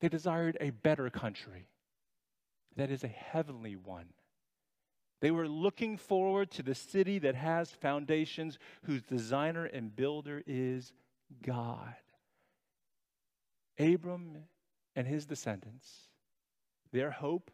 They 0.00 0.08
desired 0.08 0.56
a 0.60 0.70
better 0.70 1.08
country 1.10 1.66
that 2.76 2.90
is 2.90 3.04
a 3.04 3.08
heavenly 3.08 3.76
one. 3.76 4.06
They 5.20 5.30
were 5.30 5.48
looking 5.48 5.96
forward 5.98 6.50
to 6.52 6.62
the 6.62 6.74
city 6.74 7.18
that 7.18 7.34
has 7.34 7.70
foundations, 7.70 8.58
whose 8.84 9.02
designer 9.02 9.66
and 9.66 9.94
builder 9.94 10.42
is 10.46 10.92
God. 11.42 11.94
Abram 13.78 14.44
and 14.96 15.06
his 15.06 15.26
descendants, 15.26 15.88
their 16.92 17.10
hope 17.10 17.50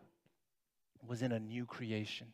was 1.06 1.22
in 1.22 1.32
a 1.32 1.40
new 1.40 1.66
creation, 1.66 2.28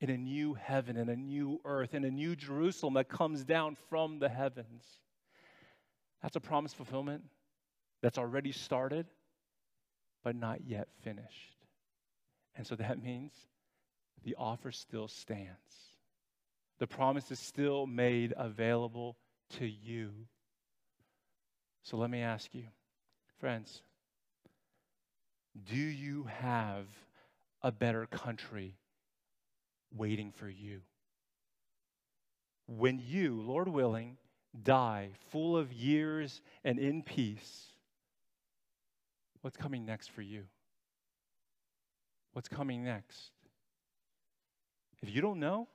in 0.00 0.10
a 0.10 0.16
new 0.16 0.54
heaven, 0.54 0.96
in 0.96 1.08
a 1.08 1.16
new 1.16 1.60
earth, 1.64 1.94
in 1.94 2.04
a 2.04 2.10
new 2.10 2.34
Jerusalem 2.34 2.94
that 2.94 3.08
comes 3.08 3.44
down 3.44 3.76
from 3.88 4.18
the 4.18 4.28
heavens. 4.28 4.84
That's 6.22 6.36
a 6.36 6.40
promise 6.40 6.72
fulfillment 6.72 7.24
that's 8.02 8.18
already 8.18 8.52
started, 8.52 9.06
but 10.24 10.34
not 10.34 10.64
yet 10.66 10.88
finished. 11.02 11.56
And 12.56 12.66
so 12.66 12.74
that 12.76 13.02
means 13.02 13.32
the 14.24 14.34
offer 14.36 14.72
still 14.72 15.08
stands. 15.08 15.50
The 16.78 16.86
promise 16.86 17.30
is 17.30 17.38
still 17.38 17.86
made 17.86 18.34
available 18.36 19.16
to 19.58 19.66
you. 19.66 20.10
So 21.82 21.96
let 21.96 22.10
me 22.10 22.20
ask 22.20 22.54
you, 22.54 22.64
friends, 23.38 23.82
do 25.64 25.76
you 25.76 26.24
have 26.24 26.86
a 27.62 27.72
better 27.72 28.06
country 28.06 28.76
waiting 29.94 30.32
for 30.32 30.48
you? 30.48 30.80
When 32.66 32.98
you, 32.98 33.40
Lord 33.40 33.68
willing, 33.68 34.18
die 34.62 35.10
full 35.30 35.56
of 35.56 35.72
years 35.72 36.40
and 36.64 36.78
in 36.78 37.02
peace, 37.02 37.66
what's 39.40 39.56
coming 39.56 39.86
next 39.86 40.10
for 40.10 40.22
you? 40.22 40.44
What's 42.32 42.48
coming 42.48 42.84
next? 42.84 43.30
If 45.02 45.14
you 45.14 45.20
don't 45.20 45.40
know, 45.40 45.68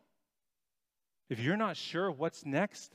if 1.29 1.39
you're 1.39 1.57
not 1.57 1.77
sure 1.77 2.11
what's 2.11 2.45
next, 2.45 2.93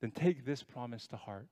then 0.00 0.10
take 0.10 0.44
this 0.44 0.62
promise 0.62 1.06
to 1.08 1.16
heart. 1.16 1.48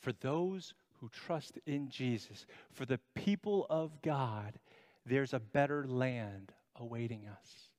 For 0.00 0.12
those 0.12 0.74
who 1.00 1.08
trust 1.08 1.58
in 1.66 1.88
Jesus, 1.88 2.46
for 2.72 2.86
the 2.86 3.00
people 3.14 3.66
of 3.70 4.02
God, 4.02 4.58
there's 5.04 5.32
a 5.32 5.38
better 5.38 5.86
land 5.86 6.52
awaiting 6.74 7.26
us. 7.26 7.70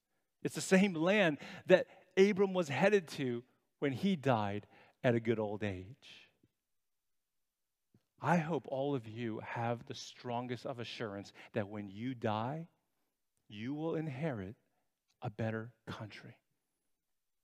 It's 0.43 0.55
the 0.55 0.61
same 0.61 0.93
land 0.93 1.39
that 1.65 1.87
Abram 2.15 2.53
was 2.53 2.69
headed 2.69 3.07
to 3.09 3.43
when 3.79 3.91
he 3.91 4.15
died 4.15 4.65
at 5.03 5.15
a 5.15 5.19
good 5.19 5.39
old 5.39 5.63
age. 5.63 6.29
I 8.21 8.37
hope 8.37 8.65
all 8.69 8.95
of 8.95 9.07
you 9.07 9.41
have 9.43 9.85
the 9.85 9.93
strongest 9.93 10.65
of 10.65 10.79
assurance 10.79 11.33
that 11.53 11.67
when 11.67 11.89
you 11.89 12.15
die, 12.15 12.67
you 13.49 13.73
will 13.73 13.95
inherit 13.95 14.55
a 15.21 15.29
better 15.29 15.71
country. 15.87 16.35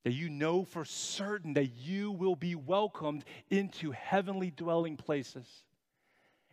That 0.03 0.13
you 0.13 0.29
know 0.29 0.65
for 0.65 0.83
certain 0.83 1.53
that 1.53 1.67
you 1.77 2.11
will 2.11 2.35
be 2.35 2.55
welcomed 2.55 3.23
into 3.49 3.91
heavenly 3.91 4.51
dwelling 4.51 4.97
places. 4.97 5.47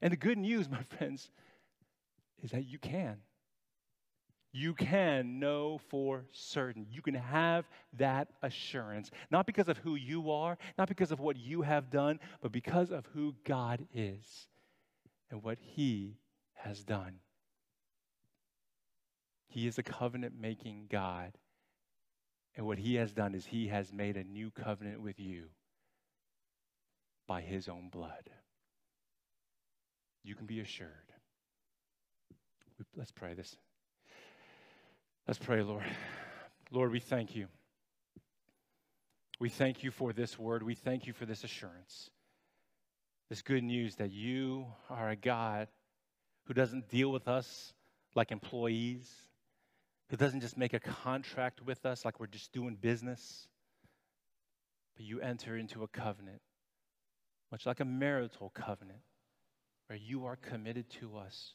And 0.00 0.12
the 0.12 0.16
good 0.16 0.38
news, 0.38 0.68
my 0.70 0.82
friends, 0.82 1.30
is 2.42 2.50
that 2.52 2.66
you 2.66 2.78
can. 2.78 3.18
You 4.52 4.74
can 4.74 5.38
know 5.38 5.78
for 5.88 6.24
certain. 6.32 6.86
You 6.90 7.02
can 7.02 7.14
have 7.14 7.68
that 7.98 8.28
assurance, 8.42 9.10
not 9.30 9.46
because 9.46 9.68
of 9.68 9.78
who 9.78 9.94
you 9.94 10.30
are, 10.32 10.58
not 10.76 10.88
because 10.88 11.12
of 11.12 11.20
what 11.20 11.36
you 11.36 11.62
have 11.62 11.90
done, 11.90 12.18
but 12.40 12.50
because 12.50 12.90
of 12.90 13.06
who 13.14 13.34
God 13.44 13.86
is 13.94 14.48
and 15.30 15.42
what 15.42 15.58
He 15.60 16.16
has 16.54 16.82
done. 16.82 17.20
He 19.50 19.66
is 19.66 19.78
a 19.78 19.82
covenant 19.82 20.34
making 20.40 20.86
God. 20.88 21.32
And 22.56 22.66
what 22.66 22.78
he 22.78 22.94
has 22.94 23.12
done 23.12 23.34
is 23.34 23.44
he 23.44 23.68
has 23.68 23.92
made 23.92 24.16
a 24.16 24.24
new 24.24 24.50
covenant 24.50 25.02
with 25.02 25.18
you 25.18 25.46
by 27.26 27.40
his 27.40 27.68
own 27.68 27.88
blood. 27.90 28.30
You 30.22 30.36
can 30.36 30.46
be 30.46 30.60
assured. 30.60 30.88
Let's 32.96 33.10
pray 33.10 33.34
this. 33.34 33.56
Let's 35.26 35.38
pray, 35.38 35.62
Lord. 35.62 35.84
Lord, 36.70 36.92
we 36.92 37.00
thank 37.00 37.34
you. 37.34 37.48
We 39.40 39.48
thank 39.48 39.82
you 39.82 39.90
for 39.90 40.12
this 40.12 40.38
word. 40.38 40.62
We 40.62 40.74
thank 40.74 41.06
you 41.06 41.12
for 41.12 41.26
this 41.26 41.42
assurance, 41.42 42.10
this 43.28 43.42
good 43.42 43.64
news 43.64 43.96
that 43.96 44.12
you 44.12 44.66
are 44.88 45.10
a 45.10 45.16
God 45.16 45.66
who 46.44 46.54
doesn't 46.54 46.88
deal 46.88 47.10
with 47.10 47.26
us 47.26 47.72
like 48.14 48.30
employees, 48.30 49.10
who 50.10 50.16
doesn't 50.16 50.40
just 50.40 50.58
make 50.58 50.74
a 50.74 50.80
contract 50.80 51.62
with 51.64 51.86
us 51.86 52.04
like 52.04 52.18
we're 52.18 52.26
just 52.26 52.52
doing 52.52 52.74
business, 52.74 53.46
but 54.96 55.06
you 55.06 55.20
enter 55.20 55.56
into 55.56 55.84
a 55.84 55.88
covenant, 55.88 56.40
much 57.52 57.64
like 57.64 57.78
a 57.78 57.84
marital 57.84 58.50
covenant, 58.50 58.98
where 59.86 59.96
you 59.96 60.24
are 60.24 60.34
committed 60.34 60.90
to 60.90 61.16
us 61.16 61.54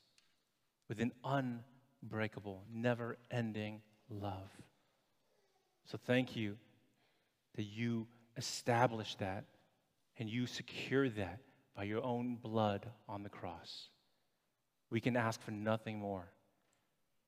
with 0.88 1.02
an 1.02 1.12
unbreakable, 1.26 2.64
never 2.74 3.18
ending 3.30 3.82
love. 4.10 4.50
So 5.86 5.98
thank 6.06 6.38
you 6.38 6.56
that 7.56 7.64
you 7.64 8.08
established 8.38 9.20
that 9.20 9.44
and 10.18 10.30
you 10.30 10.48
secure 10.48 11.10
that 11.10 11.40
by 11.76 11.84
your 11.84 12.04
own 12.04 12.36
blood 12.36 12.88
on 13.10 13.24
the 13.24 13.30
cross. 13.30 13.90
We 14.90 15.02
can 15.02 15.18
ask 15.18 15.42
for 15.42 15.52
nothing 15.52 16.00
more. 16.00 16.30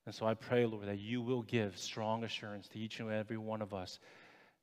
And 0.07 0.15
so 0.15 0.25
I 0.25 0.35
pray, 0.35 0.65
Lord, 0.65 0.87
that 0.87 0.99
you 0.99 1.21
will 1.21 1.41
give 1.41 1.77
strong 1.77 2.23
assurance 2.23 2.69
to 2.69 2.79
each 2.79 3.01
and 3.01 3.11
every 3.11 3.37
one 3.37 3.61
of 3.61 3.73
us 3.73 3.99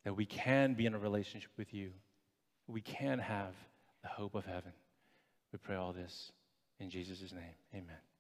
that 0.05 0.17
we 0.17 0.25
can 0.25 0.73
be 0.73 0.87
in 0.87 0.95
a 0.95 0.99
relationship 0.99 1.51
with 1.59 1.75
you. 1.75 1.91
We 2.67 2.81
can 2.81 3.19
have 3.19 3.53
the 4.03 4.09
hope 4.09 4.35
of 4.37 4.47
heaven. 4.47 4.73
We 5.53 5.59
pray 5.59 5.77
all 5.77 5.93
this 5.93 6.33
in 6.81 6.89
Jesus' 6.89 7.31
name. 7.31 7.55
Amen. 7.75 8.14